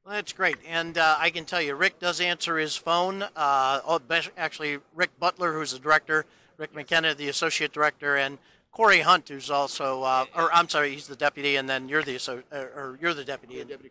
Well, 0.06 0.16
that's 0.16 0.34
great, 0.34 0.58
and 0.68 0.98
uh, 0.98 1.18
I 1.20 1.30
can 1.30 1.46
tell 1.46 1.62
you, 1.62 1.76
Rick 1.76 2.00
does 2.00 2.20
answer 2.20 2.58
his 2.58 2.76
phone. 2.76 3.24
Uh, 3.24 3.82
oh, 3.86 4.00
actually, 4.38 4.80
Rick 4.94 5.12
Butler, 5.20 5.54
who's 5.54 5.72
the 5.72 5.80
director, 5.80 6.26
Rick 6.58 6.74
McKenna, 6.74 7.14
the 7.14 7.30
associate 7.30 7.72
director, 7.72 8.16
and 8.18 8.38
Corey 8.72 9.02
Hunt, 9.02 9.28
who's 9.28 9.50
also, 9.50 10.04
uh, 10.04 10.26
or 10.36 10.54
I'm 10.54 10.70
sorry, 10.70 10.92
he's 10.92 11.08
the 11.08 11.16
deputy, 11.16 11.56
and 11.56 11.68
then 11.68 11.90
you're 11.90 12.04
the 12.04 12.44
or 12.52 12.98
you're 13.02 13.14
the 13.14 13.26
deputy. 13.26 13.56
Yeah, 13.56 13.64
deputy 13.64 13.90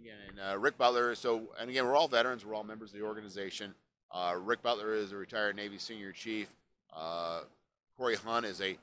again, 0.00 0.16
and 0.28 0.38
uh, 0.40 0.58
Rick 0.58 0.78
Butler. 0.78 1.14
So, 1.14 1.42
and 1.60 1.70
again, 1.70 1.84
we're 1.84 1.96
all 1.96 2.08
veterans. 2.08 2.44
We're 2.44 2.54
all 2.54 2.64
members 2.64 2.90
of 2.90 2.98
the 2.98 3.04
organization. 3.04 3.74
Uh, 4.10 4.36
Rick 4.38 4.62
Butler 4.62 4.94
is 4.94 5.12
a 5.12 5.16
retired 5.16 5.56
Navy 5.56 5.78
senior 5.78 6.12
chief. 6.12 6.48
Uh, 6.94 7.40
Corey 7.96 8.16
Hunt 8.16 8.46
is 8.46 8.60
a 8.60 8.76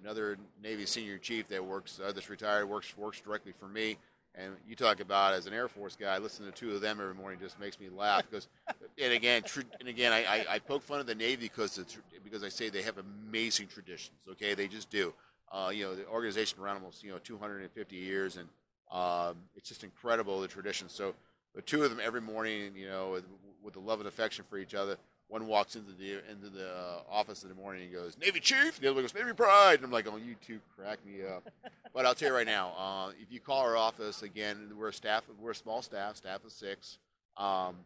another 0.00 0.36
Navy 0.62 0.86
senior 0.86 1.18
chief 1.18 1.48
that 1.48 1.64
works 1.64 2.00
uh, 2.04 2.12
that's 2.12 2.28
retired 2.30 2.68
works 2.68 2.96
works 2.96 3.20
directly 3.20 3.52
for 3.58 3.68
me. 3.68 3.96
And 4.36 4.52
you 4.68 4.76
talk 4.76 5.00
about 5.00 5.32
as 5.32 5.46
an 5.46 5.54
Air 5.54 5.66
Force 5.66 5.96
guy, 5.96 6.18
listening 6.18 6.52
to 6.52 6.54
two 6.54 6.74
of 6.74 6.82
them 6.82 7.00
every 7.00 7.14
morning 7.14 7.38
just 7.40 7.58
makes 7.58 7.80
me 7.80 7.88
laugh 7.88 8.28
because, 8.28 8.48
and 9.02 9.12
again, 9.12 9.42
tr- 9.42 9.62
and 9.80 9.88
again, 9.88 10.12
I, 10.12 10.24
I, 10.24 10.46
I, 10.50 10.58
poke 10.58 10.82
fun 10.82 11.00
of 11.00 11.06
the 11.06 11.14
Navy 11.14 11.46
because 11.46 11.78
it's 11.78 11.96
because 12.22 12.44
I 12.44 12.50
say 12.50 12.68
they 12.68 12.82
have 12.82 12.98
amazing 12.98 13.68
traditions. 13.68 14.18
Okay, 14.32 14.52
they 14.52 14.68
just 14.68 14.90
do. 14.90 15.14
Uh, 15.50 15.70
you 15.72 15.84
know, 15.84 15.94
the 15.94 16.06
organization 16.06 16.60
around 16.60 16.76
almost 16.76 17.02
you 17.02 17.10
know 17.10 17.18
250 17.18 17.96
years, 17.96 18.36
and 18.36 18.48
um, 18.90 19.36
it's 19.56 19.68
just 19.68 19.84
incredible 19.84 20.40
the 20.42 20.48
tradition. 20.48 20.90
So 20.90 21.14
the 21.54 21.62
two 21.62 21.82
of 21.82 21.90
them 21.90 22.00
every 22.02 22.20
morning, 22.20 22.72
you 22.76 22.88
know, 22.88 23.12
with, 23.12 23.24
with 23.62 23.72
the 23.72 23.80
love 23.80 24.00
and 24.00 24.08
affection 24.08 24.44
for 24.48 24.58
each 24.58 24.74
other. 24.74 24.98
One 25.28 25.48
walks 25.48 25.74
into 25.74 25.92
the 25.92 26.20
into 26.30 26.48
the 26.48 26.68
uh, 26.68 27.00
office 27.10 27.42
in 27.42 27.48
the 27.48 27.54
morning 27.54 27.84
and 27.84 27.92
goes, 27.92 28.16
"Navy 28.18 28.38
Chief." 28.38 28.78
The 28.78 28.86
other 28.86 28.94
one 28.94 29.04
goes, 29.04 29.14
"Navy 29.14 29.32
Pride." 29.32 29.76
And 29.76 29.84
I'm 29.84 29.90
like, 29.90 30.06
"Oh, 30.06 30.16
you 30.16 30.36
two 30.46 30.60
crack 30.76 30.98
me 31.04 31.26
up." 31.26 31.48
but 31.92 32.06
I'll 32.06 32.14
tell 32.14 32.28
you 32.28 32.34
right 32.34 32.46
now, 32.46 32.72
uh, 32.78 33.10
if 33.20 33.32
you 33.32 33.40
call 33.40 33.60
our 33.60 33.76
office 33.76 34.22
again, 34.22 34.70
we're 34.78 34.88
a 34.88 34.92
staff. 34.92 35.24
We're 35.40 35.50
a 35.50 35.54
small 35.54 35.82
staff, 35.82 36.16
staff 36.16 36.44
of 36.44 36.52
six. 36.52 36.98
Um, 37.36 37.76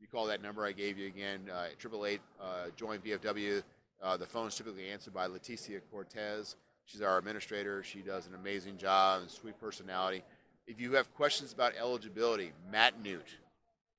you 0.00 0.06
call 0.08 0.26
that 0.26 0.42
number 0.42 0.64
I 0.64 0.72
gave 0.72 0.98
you 0.98 1.06
again, 1.06 1.40
uh, 1.52 1.66
triple 1.78 2.06
eight 2.06 2.20
uh, 2.40 2.66
join 2.76 2.98
VFW. 3.00 3.62
Uh, 4.02 4.16
the 4.16 4.26
phone 4.26 4.48
is 4.48 4.54
typically 4.54 4.88
answered 4.88 5.14
by 5.14 5.26
Leticia 5.26 5.80
Cortez. 5.90 6.56
She's 6.84 7.00
our 7.00 7.18
administrator. 7.18 7.82
She 7.82 8.00
does 8.00 8.26
an 8.26 8.34
amazing 8.34 8.76
job 8.76 9.22
and 9.22 9.30
sweet 9.30 9.58
personality. 9.60 10.22
If 10.66 10.80
you 10.80 10.92
have 10.92 11.12
questions 11.14 11.52
about 11.52 11.72
eligibility, 11.78 12.52
Matt 12.70 13.02
Newt, 13.02 13.26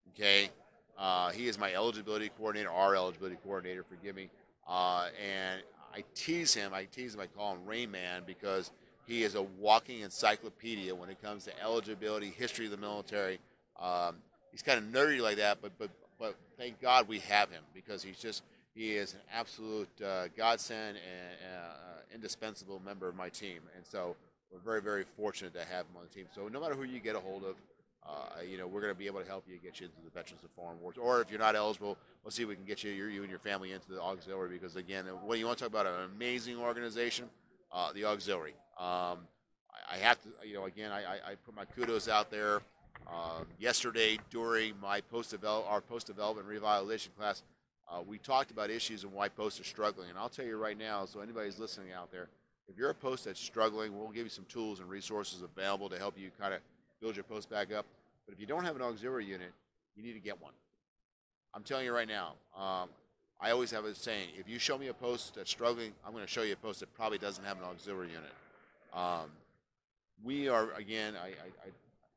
okay, 0.10 0.50
uh, 0.98 1.32
he 1.32 1.48
is 1.48 1.60
my 1.60 1.74
eligibility 1.74 2.30
coordinator, 2.38 2.72
our 2.72 2.96
eligibility 2.96 3.38
coordinator, 3.44 3.84
forgive 3.84 4.16
me. 4.16 4.30
Uh, 4.68 5.08
and 5.24 5.62
I 5.94 6.04
tease 6.16 6.54
him, 6.54 6.74
I 6.74 6.86
tease 6.86 7.16
him, 7.16 7.22
I 7.22 7.28
call 7.28 7.54
him 7.54 7.66
Rain 7.66 7.92
Man 7.92 8.24
because 8.26 8.72
he 9.06 9.24
is 9.24 9.36
a 9.36 9.42
walking 9.42 10.02
encyclopedia 10.02 10.94
when 10.94 11.10
it 11.10 11.22
comes 11.22 11.46
to 11.46 11.62
eligibility, 11.62 12.30
history 12.30 12.66
of 12.66 12.72
the 12.72 12.78
military. 12.78 13.40
Um, 13.80 14.18
he's 14.52 14.62
kind 14.62 14.80
of 14.80 14.86
nerdy 14.86 15.22
like 15.22 15.38
that, 15.38 15.62
but, 15.62 15.72
but, 15.78 15.90
but 16.20 16.36
thank 16.58 16.82
God 16.82 17.08
we 17.08 17.20
have 17.20 17.50
him 17.50 17.64
because 17.74 18.04
he's 18.04 18.18
just, 18.18 18.44
he 18.76 18.96
is 18.96 19.14
an 19.14 19.22
absolute 19.34 19.90
uh, 20.06 20.28
godsend 20.36 20.98
and 20.98 21.56
uh, 21.56 22.14
indispensable 22.14 22.82
member 22.84 23.08
of 23.08 23.16
my 23.16 23.30
team. 23.30 23.60
And 23.76 23.86
so 23.86 24.16
we're 24.52 24.60
very, 24.60 24.82
very 24.82 25.04
fortunate 25.04 25.54
to 25.54 25.60
have 25.60 25.86
him 25.86 25.98
on 25.98 26.04
the 26.04 26.14
team. 26.14 26.26
So 26.34 26.48
no 26.48 26.60
matter 26.60 26.74
who 26.74 26.84
you 26.84 27.00
get 27.00 27.16
a 27.16 27.20
hold 27.20 27.44
of, 27.44 27.56
uh, 28.08 28.42
you 28.48 28.58
know, 28.58 28.68
we're 28.68 28.82
going 28.82 28.94
to 28.94 28.98
be 28.98 29.08
able 29.08 29.22
to 29.22 29.28
help 29.28 29.44
you 29.48 29.58
get 29.58 29.80
you 29.80 29.88
into 29.88 29.98
the 30.04 30.10
Veterans 30.12 30.44
of 30.44 30.50
Foreign 30.52 30.80
Wars. 30.80 30.96
Or 30.98 31.22
if 31.22 31.30
you're 31.30 31.40
not 31.40 31.56
eligible, 31.56 31.98
we'll 32.24 32.32
see 32.32 32.44
if 32.44 32.50
we 32.50 32.56
can 32.56 32.64
get 32.64 32.84
you, 32.84 32.92
you 32.92 33.22
and 33.22 33.30
your 33.30 33.40
family 33.40 33.74
into 33.74 33.92
the 33.92 34.02
auxiliary. 34.02 34.50
Because 34.50 34.76
again, 34.76 35.06
when 35.26 35.40
you 35.40 35.46
want 35.46 35.58
to 35.58 35.64
talk 35.66 35.72
about 35.72 35.86
an 35.86 36.10
amazing 36.16 36.58
organization, 36.58 37.26
uh, 37.72 37.92
the 37.94 38.06
auxiliary. 38.06 38.54
Um, 38.80 39.20
I, 39.72 39.96
I, 39.96 39.98
have 39.98 40.22
to, 40.24 40.30
you 40.48 40.54
know, 40.54 40.66
again, 40.66 40.92
I, 40.92 41.32
I, 41.32 41.36
put 41.46 41.56
my 41.56 41.66
kudos 41.66 42.08
out 42.08 42.32
there. 42.32 42.62
Um, 43.08 43.46
yesterday, 43.60 44.20
during 44.30 44.74
my 44.82 45.02
post 45.02 45.36
our 45.44 45.82
post 45.82 46.08
development 46.08 46.48
revitalization 46.48 47.10
class, 47.18 47.44
uh, 47.90 48.02
we 48.06 48.18
talked 48.18 48.52
about 48.52 48.70
issues 48.70 49.04
and 49.04 49.14
why 49.14 49.30
posts 49.30 49.60
are 49.60 49.66
struggling. 49.66 50.10
And 50.10 50.18
I'll 50.18 50.30
tell 50.30 50.46
you 50.46 50.58
right 50.58 50.78
now, 50.78 51.06
so 51.06 51.22
anybody's 51.22 51.60
listening 51.60 51.92
out 51.94 52.12
there, 52.12 52.30
if 52.68 52.78
you're 52.78 52.90
a 52.90 52.96
post 52.96 53.26
that's 53.26 53.40
struggling, 53.40 53.98
we'll 53.98 54.10
give 54.10 54.24
you 54.24 54.30
some 54.30 54.46
tools 54.50 54.80
and 54.80 54.90
resources 54.90 55.42
available 55.42 55.90
to 55.90 55.98
help 55.98 56.18
you 56.18 56.30
kind 56.40 56.54
of 56.54 56.60
build 57.00 57.16
your 57.16 57.24
post 57.24 57.50
back 57.50 57.72
up. 57.72 57.86
But 58.28 58.34
if 58.34 58.40
you 58.40 58.46
don't 58.46 58.66
have 58.66 58.76
an 58.76 58.82
auxiliary 58.82 59.26
unit, 59.26 59.54
you 59.96 60.04
need 60.04 60.14
to 60.14 60.20
get 60.20 60.42
one. 60.42 60.54
I'm 61.54 61.64
telling 61.64 61.86
you 61.86 61.94
right 61.94 62.08
now. 62.08 62.34
Um, 62.56 62.90
I 63.40 63.52
always 63.52 63.72
have 63.72 63.86
a 63.86 63.96
saying: 63.96 64.30
if 64.38 64.50
you 64.50 64.60
show 64.60 64.78
me 64.78 64.88
a 64.88 64.94
post 64.94 65.36
that's 65.36 65.50
struggling, 65.50 65.94
I'm 66.06 66.12
going 66.12 66.26
to 66.26 66.30
show 66.30 66.42
you 66.42 66.54
a 66.54 66.58
post 66.58 66.82
that 66.82 66.94
probably 66.94 67.18
doesn't 67.18 67.44
have 67.44 67.58
an 67.58 67.64
auxiliary 67.64 68.10
unit. 68.10 68.32
Um, 68.94 69.32
we 70.24 70.50
are 70.50 70.72
again. 70.74 71.16
I, 71.16 71.28
I, 71.28 71.32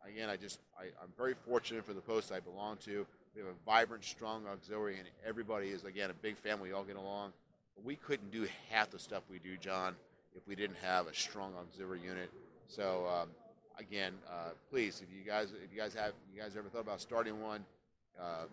I 0.04 0.08
again. 0.08 0.28
I 0.28 0.36
just. 0.36 0.58
I, 0.78 0.84
am 1.02 1.12
very 1.16 1.34
fortunate 1.46 1.84
for 1.84 1.92
the 1.92 2.00
post 2.00 2.32
I 2.32 2.40
belong 2.40 2.78
to. 2.78 3.06
We 3.34 3.42
have 3.42 3.50
a 3.50 3.64
vibrant, 3.64 4.04
strong 4.04 4.46
auxiliary, 4.46 4.98
and 4.98 5.06
everybody 5.26 5.68
is 5.68 5.84
again 5.84 6.10
a 6.10 6.14
big 6.14 6.36
family. 6.36 6.70
We 6.70 6.74
all 6.74 6.84
get 6.84 6.96
along. 6.96 7.32
But 7.76 7.84
we 7.84 7.96
couldn't 7.96 8.32
do 8.32 8.48
half 8.70 8.90
the 8.90 8.98
stuff 8.98 9.22
we 9.30 9.38
do, 9.38 9.56
John, 9.56 9.94
if 10.34 10.46
we 10.48 10.56
didn't 10.56 10.78
have 10.82 11.06
a 11.06 11.14
strong 11.14 11.52
auxiliary 11.60 12.00
unit. 12.00 12.30
So 12.66 13.06
um, 13.06 13.28
again, 13.80 14.12
uh, 14.28 14.50
please, 14.70 15.02
if 15.02 15.08
you 15.16 15.28
guys, 15.28 15.48
if 15.64 15.72
you 15.74 15.80
guys 15.80 15.94
have, 15.94 16.12
you 16.34 16.40
guys 16.40 16.56
ever 16.56 16.68
thought 16.68 16.82
about 16.82 17.00
starting 17.00 17.42
one, 17.42 17.64
uh, 18.20 18.44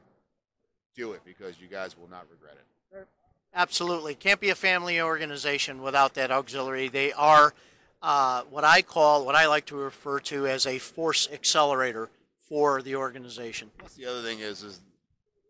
do 0.96 1.12
it 1.12 1.22
because 1.26 1.60
you 1.62 1.68
guys 1.68 1.98
will 1.98 2.10
not 2.10 2.26
regret 2.32 2.56
it. 2.56 3.08
Absolutely, 3.54 4.16
can't 4.16 4.40
be 4.40 4.50
a 4.50 4.56
family 4.56 5.02
organization 5.02 5.82
without 5.82 6.14
that 6.16 6.32
auxiliary. 6.32 6.90
They 6.90 7.12
are 7.14 7.54
uh, 8.02 8.44
what 8.50 8.64
I 8.64 8.82
call, 8.82 9.26
what 9.26 9.36
I 9.36 9.48
like 9.48 9.66
to 9.68 9.76
refer 9.76 10.20
to 10.22 10.48
as 10.48 10.66
a 10.66 10.80
force 10.80 11.28
accelerator 11.32 12.10
for 12.48 12.82
the 12.82 12.96
organization. 12.96 13.72
Plus, 13.78 13.96
the 13.96 14.06
other 14.06 14.22
thing 14.22 14.40
is, 14.40 14.64
is 14.64 14.80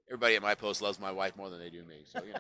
everybody 0.07 0.35
at 0.35 0.41
my 0.41 0.55
post 0.55 0.81
loves 0.81 0.99
my 0.99 1.11
wife 1.11 1.35
more 1.37 1.49
than 1.49 1.59
they 1.59 1.69
do 1.69 1.83
me. 1.83 1.97
So 2.11 2.23
you 2.23 2.33
know. 2.33 2.39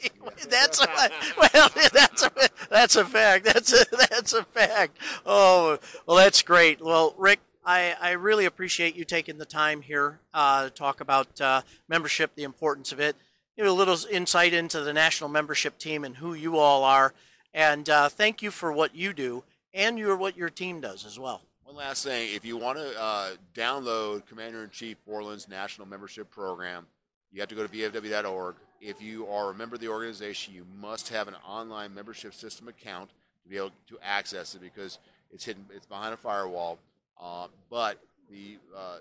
Yeah, 0.00 0.08
that's 0.48 0.80
a, 0.80 0.86
well, 1.38 1.70
that's 1.92 2.22
a, 2.22 2.30
that's 2.70 2.96
a 2.96 3.04
fact. 3.04 3.44
That's 3.44 3.72
a, 3.72 3.84
that's 4.10 4.32
a 4.32 4.44
fact. 4.44 4.98
Oh, 5.26 5.78
well, 6.06 6.16
that's 6.16 6.42
great. 6.42 6.80
Well, 6.80 7.14
Rick, 7.18 7.40
I, 7.64 7.94
I 8.00 8.10
really 8.12 8.44
appreciate 8.44 8.96
you 8.96 9.04
taking 9.04 9.38
the 9.38 9.44
time 9.44 9.82
here 9.82 10.20
uh, 10.34 10.64
to 10.64 10.70
talk 10.70 11.00
about 11.00 11.40
uh, 11.40 11.62
membership, 11.88 12.34
the 12.34 12.42
importance 12.44 12.92
of 12.92 13.00
it. 13.00 13.16
Give 13.56 13.66
a 13.66 13.72
little 13.72 13.98
insight 14.10 14.54
into 14.54 14.80
the 14.80 14.92
national 14.92 15.30
membership 15.30 15.78
team 15.78 16.04
and 16.04 16.16
who 16.16 16.34
you 16.34 16.56
all 16.56 16.84
are, 16.84 17.12
and 17.52 17.88
uh, 17.88 18.08
thank 18.08 18.40
you 18.42 18.50
for 18.50 18.72
what 18.72 18.96
you 18.96 19.12
do 19.12 19.44
and 19.74 19.98
your 19.98 20.16
what 20.16 20.36
your 20.36 20.48
team 20.48 20.80
does 20.80 21.04
as 21.04 21.18
well. 21.18 21.42
One 21.72 21.86
last 21.86 22.04
thing: 22.04 22.28
if 22.34 22.44
you 22.44 22.58
want 22.58 22.76
to 22.76 23.02
uh, 23.02 23.30
download 23.54 24.26
Commander 24.26 24.62
in 24.62 24.68
Chief 24.68 24.98
Borland's 25.06 25.48
national 25.48 25.88
membership 25.88 26.30
program, 26.30 26.86
you 27.32 27.40
have 27.40 27.48
to 27.48 27.54
go 27.54 27.66
to 27.66 27.72
vfw.org 27.72 28.56
if 28.82 29.00
you 29.00 29.26
are 29.26 29.52
a 29.52 29.54
member 29.54 29.76
of 29.76 29.80
the 29.80 29.88
organization, 29.88 30.52
you 30.52 30.66
must 30.78 31.08
have 31.08 31.28
an 31.28 31.34
online 31.48 31.94
membership 31.94 32.34
system 32.34 32.68
account 32.68 33.08
to 33.42 33.48
be 33.48 33.56
able 33.56 33.70
to 33.88 33.96
access 34.02 34.54
it 34.54 34.60
because 34.60 34.98
it's 35.30 35.46
hidden, 35.46 35.64
it's 35.74 35.86
behind 35.86 36.12
a 36.12 36.16
firewall. 36.18 36.78
Uh, 37.18 37.46
but 37.70 37.98
the 38.30 38.58
uh, 38.76 38.98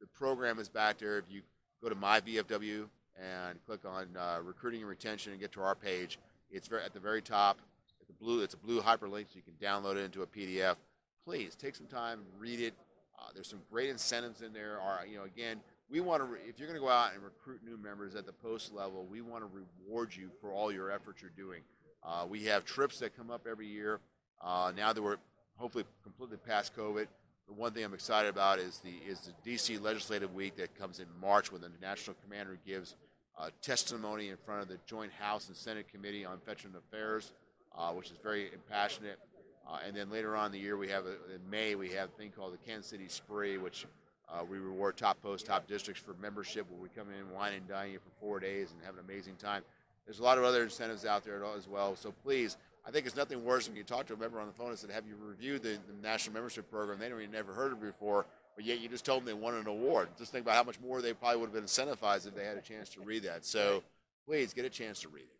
the 0.00 0.06
program 0.06 0.58
is 0.58 0.70
back 0.70 0.96
there. 0.96 1.18
If 1.18 1.24
you 1.28 1.42
go 1.82 1.90
to 1.90 1.94
myvfw.org 1.94 2.88
and 3.22 3.66
click 3.66 3.80
on 3.84 4.08
uh, 4.18 4.38
recruiting 4.42 4.80
and 4.80 4.88
retention 4.88 5.32
and 5.32 5.40
get 5.42 5.52
to 5.52 5.60
our 5.60 5.74
page. 5.74 6.18
It's 6.50 6.68
very, 6.68 6.84
at 6.84 6.94
the 6.94 7.00
very 7.00 7.20
top. 7.20 7.58
It's 8.00 8.08
a 8.08 8.14
blue. 8.14 8.42
It's 8.42 8.54
a 8.54 8.56
blue 8.56 8.80
hyperlink, 8.80 9.26
so 9.28 9.34
you 9.34 9.42
can 9.42 9.54
download 9.60 9.96
it 9.96 10.04
into 10.06 10.22
a 10.22 10.26
PDF. 10.26 10.76
Please 11.24 11.54
take 11.54 11.74
some 11.74 11.86
time, 11.86 12.20
read 12.38 12.60
it. 12.60 12.74
Uh, 13.18 13.28
there's 13.34 13.48
some 13.48 13.62
great 13.70 13.88
incentives 13.88 14.42
in 14.42 14.52
there. 14.52 14.78
Are 14.78 15.06
you 15.06 15.16
know 15.16 15.24
again, 15.24 15.60
we 15.88 16.00
want 16.00 16.20
to. 16.20 16.26
Re- 16.26 16.40
if 16.46 16.58
you're 16.58 16.68
going 16.68 16.78
to 16.78 16.84
go 16.84 16.92
out 16.92 17.14
and 17.14 17.22
recruit 17.22 17.60
new 17.64 17.78
members 17.78 18.14
at 18.14 18.26
the 18.26 18.32
post 18.32 18.74
level, 18.74 19.06
we 19.10 19.22
want 19.22 19.42
to 19.42 19.50
reward 19.86 20.14
you 20.14 20.30
for 20.40 20.52
all 20.52 20.70
your 20.70 20.90
efforts 20.90 21.22
you're 21.22 21.30
doing. 21.36 21.62
Uh, 22.02 22.26
we 22.28 22.44
have 22.44 22.66
trips 22.66 22.98
that 22.98 23.16
come 23.16 23.30
up 23.30 23.46
every 23.50 23.66
year. 23.66 24.00
Uh, 24.42 24.72
now 24.76 24.92
that 24.92 25.00
we're 25.02 25.16
hopefully 25.56 25.84
completely 26.02 26.36
past 26.36 26.76
COVID, 26.76 27.06
the 27.46 27.54
one 27.54 27.72
thing 27.72 27.84
I'm 27.84 27.94
excited 27.94 28.28
about 28.28 28.58
is 28.58 28.80
the 28.80 28.94
is 29.08 29.20
the 29.20 29.50
DC 29.50 29.80
Legislative 29.80 30.34
Week 30.34 30.56
that 30.56 30.78
comes 30.78 31.00
in 31.00 31.06
March, 31.20 31.50
when 31.50 31.62
the 31.62 31.70
national 31.80 32.16
commander 32.22 32.58
gives 32.66 32.96
uh, 33.38 33.48
testimony 33.62 34.28
in 34.28 34.36
front 34.44 34.60
of 34.60 34.68
the 34.68 34.78
Joint 34.86 35.12
House 35.12 35.48
and 35.48 35.56
Senate 35.56 35.86
Committee 35.90 36.26
on 36.26 36.38
Veteran 36.44 36.74
Affairs, 36.76 37.32
uh, 37.76 37.92
which 37.92 38.10
is 38.10 38.18
very 38.22 38.50
impassionate. 38.52 39.18
Uh, 39.66 39.78
and 39.86 39.96
then 39.96 40.10
later 40.10 40.36
on 40.36 40.46
in 40.46 40.52
the 40.52 40.58
year, 40.58 40.76
we 40.76 40.88
have 40.88 41.06
a, 41.06 41.12
in 41.34 41.50
May 41.50 41.74
we 41.74 41.90
have 41.90 42.10
a 42.10 42.12
thing 42.12 42.30
called 42.30 42.52
the 42.52 42.58
Kansas 42.58 42.90
City 42.90 43.06
Spree, 43.08 43.56
which 43.56 43.86
uh, 44.28 44.44
we 44.48 44.58
reward 44.58 44.96
top 44.96 45.20
posts, 45.22 45.46
top 45.46 45.66
districts 45.66 46.02
for 46.02 46.14
membership, 46.20 46.66
where 46.70 46.80
we 46.80 46.88
come 46.88 47.08
in, 47.08 47.34
wine 47.34 47.52
and 47.54 47.68
dine 47.68 47.92
you 47.92 47.98
for 47.98 48.10
four 48.20 48.40
days 48.40 48.72
and 48.72 48.84
have 48.84 48.94
an 48.94 49.04
amazing 49.08 49.36
time. 49.36 49.62
There's 50.06 50.18
a 50.18 50.22
lot 50.22 50.38
of 50.38 50.44
other 50.44 50.62
incentives 50.62 51.06
out 51.06 51.24
there 51.24 51.42
as 51.56 51.66
well. 51.66 51.96
So 51.96 52.12
please, 52.22 52.56
I 52.86 52.90
think 52.90 53.06
it's 53.06 53.16
nothing 53.16 53.42
worse 53.44 53.68
when 53.68 53.76
you 53.76 53.84
talk 53.84 54.06
to 54.06 54.14
a 54.14 54.16
member 54.16 54.38
on 54.38 54.46
the 54.46 54.52
phone 54.52 54.68
and 54.68 54.78
said, 54.78 54.90
"Have 54.90 55.06
you 55.06 55.16
reviewed 55.18 55.62
the, 55.62 55.78
the 55.86 56.02
national 56.02 56.34
membership 56.34 56.70
program?" 56.70 56.98
They 56.98 57.08
don't 57.08 57.20
even 57.20 57.32
never 57.32 57.54
heard 57.54 57.72
of 57.72 57.82
it 57.82 57.86
before, 57.86 58.26
but 58.56 58.66
yet 58.66 58.80
you 58.80 58.88
just 58.88 59.06
told 59.06 59.20
them 59.20 59.26
they 59.26 59.32
won 59.32 59.54
an 59.54 59.66
award. 59.66 60.08
Just 60.18 60.32
think 60.32 60.44
about 60.44 60.56
how 60.56 60.64
much 60.64 60.78
more 60.80 61.00
they 61.00 61.14
probably 61.14 61.40
would 61.40 61.46
have 61.46 61.54
been 61.54 61.64
incentivized 61.64 62.26
if 62.26 62.34
they 62.34 62.44
had 62.44 62.58
a 62.58 62.62
chance 62.62 62.90
to 62.90 63.00
read 63.00 63.22
that. 63.22 63.46
So 63.46 63.82
please 64.26 64.52
get 64.52 64.66
a 64.66 64.70
chance 64.70 65.00
to 65.00 65.08
read 65.08 65.22
it. 65.22 65.38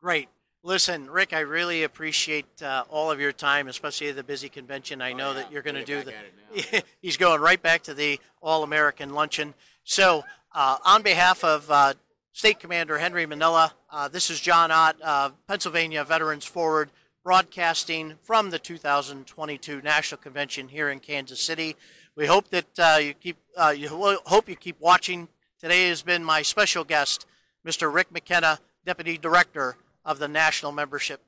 Great. 0.00 0.28
Listen, 0.70 1.08
Rick, 1.08 1.32
I 1.32 1.40
really 1.40 1.84
appreciate 1.84 2.60
uh, 2.60 2.82
all 2.90 3.08
of 3.12 3.20
your 3.20 3.30
time, 3.30 3.68
especially 3.68 4.10
the 4.10 4.24
busy 4.24 4.48
convention. 4.48 5.00
I 5.00 5.12
Oh, 5.12 5.16
know 5.16 5.28
yeah. 5.28 5.34
that 5.34 5.52
you're 5.52 5.62
going 5.62 5.76
to 5.76 5.84
do 5.84 6.02
the. 6.02 6.12
at 6.12 6.24
it 6.24 6.72
now. 6.74 6.80
he's 7.00 7.16
going 7.16 7.40
right 7.40 7.62
back 7.62 7.84
to 7.84 7.94
the 7.94 8.18
All 8.42 8.64
American 8.64 9.10
Luncheon. 9.14 9.54
So, 9.84 10.24
uh, 10.52 10.78
on 10.84 11.02
behalf 11.02 11.44
of 11.44 11.70
uh, 11.70 11.94
State 12.32 12.58
Commander 12.58 12.98
Henry 12.98 13.26
Manila, 13.26 13.74
uh, 13.92 14.08
this 14.08 14.28
is 14.28 14.40
John 14.40 14.72
Ott, 14.72 14.96
uh, 15.04 15.30
Pennsylvania 15.46 16.02
Veterans 16.02 16.44
Forward, 16.44 16.90
broadcasting 17.22 18.14
from 18.24 18.50
the 18.50 18.58
2022 18.58 19.82
National 19.82 20.20
Convention 20.20 20.66
here 20.66 20.90
in 20.90 20.98
Kansas 20.98 21.40
City. 21.40 21.76
We 22.16 22.26
hope 22.26 22.48
that 22.48 22.66
uh, 22.76 22.98
you 23.00 23.14
keep 23.14 23.36
uh, 23.56 23.72
you 23.76 23.88
ho- 23.88 24.18
hope 24.26 24.48
you 24.48 24.56
keep 24.56 24.80
watching. 24.80 25.28
Today 25.60 25.88
has 25.90 26.02
been 26.02 26.24
my 26.24 26.42
special 26.42 26.82
guest, 26.82 27.24
Mr. 27.64 27.92
Rick 27.94 28.10
McKenna, 28.10 28.58
Deputy 28.84 29.16
Director 29.16 29.76
of 30.06 30.18
the 30.18 30.28
National 30.28 30.72
Membership 30.72 31.22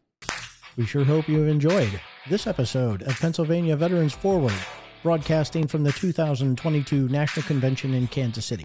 We 0.76 0.86
sure 0.86 1.04
hope 1.04 1.28
you 1.28 1.40
have 1.40 1.48
enjoyed 1.48 2.00
this 2.30 2.46
episode 2.46 3.02
of 3.02 3.18
Pennsylvania 3.18 3.76
Veterans 3.76 4.14
Forward, 4.14 4.54
broadcasting 5.02 5.66
from 5.66 5.82
the 5.82 5.92
2022 5.92 7.08
National 7.08 7.44
Convention 7.44 7.92
in 7.92 8.06
Kansas 8.06 8.46
City. 8.46 8.64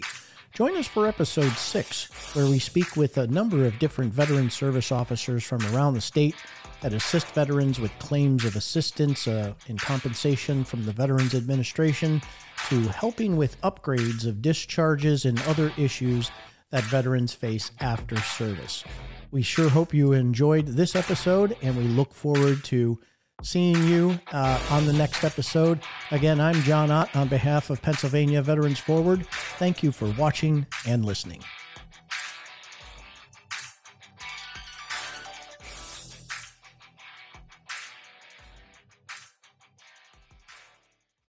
Join 0.54 0.78
us 0.78 0.86
for 0.86 1.08
episode 1.08 1.52
six, 1.54 2.06
where 2.36 2.45
we 2.45 2.60
speak 2.60 2.95
with 2.95 3.17
a 3.17 3.26
number 3.26 3.65
of 3.65 3.80
different 3.80 4.13
veteran 4.13 4.52
service 4.52 4.91
officers 4.91 5.43
from 5.43 5.65
around 5.73 5.95
the 5.95 6.02
state 6.02 6.36
that 6.82 6.93
assist 6.93 7.28
veterans 7.34 7.80
with 7.80 7.97
claims 7.97 8.45
of 8.45 8.56
assistance 8.56 9.28
uh, 9.28 9.54
compensation 9.80 10.63
from 10.63 10.86
the 10.86 10.91
Veterans 10.91 11.34
Administration 11.34 12.21
to 12.69 12.82
helping 12.89 13.36
with 13.36 13.60
upgrades 13.62 14.28
of 14.28 14.43
discharges 14.43 15.26
and 15.26 15.41
other 15.47 15.71
issues 15.76 16.30
that 16.69 16.84
veterans 16.84 17.34
face 17.34 17.71
after 17.80 18.17
service. 18.17 18.84
We 19.34 19.41
sure 19.41 19.67
hope 19.67 19.96
you 19.96 20.13
enjoyed 20.13 20.67
this 20.67 20.96
episode, 20.96 21.58
and 21.63 21.76
we 21.76 21.86
look 21.86 22.13
forward 22.13 22.63
to 22.65 23.00
seeing 23.41 23.84
you 23.88 24.19
uh, 24.32 24.62
on 24.69 24.86
the 24.86 24.93
next 24.93 25.24
episode. 25.24 25.80
Again, 26.12 26.39
I'm 26.39 26.62
John 26.62 26.91
Ott 26.91 27.15
on 27.15 27.30
behalf 27.30 27.72
of 27.72 27.82
Pennsylvania 27.82 28.43
Veterans 28.43 28.78
Forward. 28.78 29.26
Thank 29.58 29.82
you 29.82 29.91
for 29.91 30.06
watching 30.19 30.67
and 30.86 31.04
listening. 31.04 31.43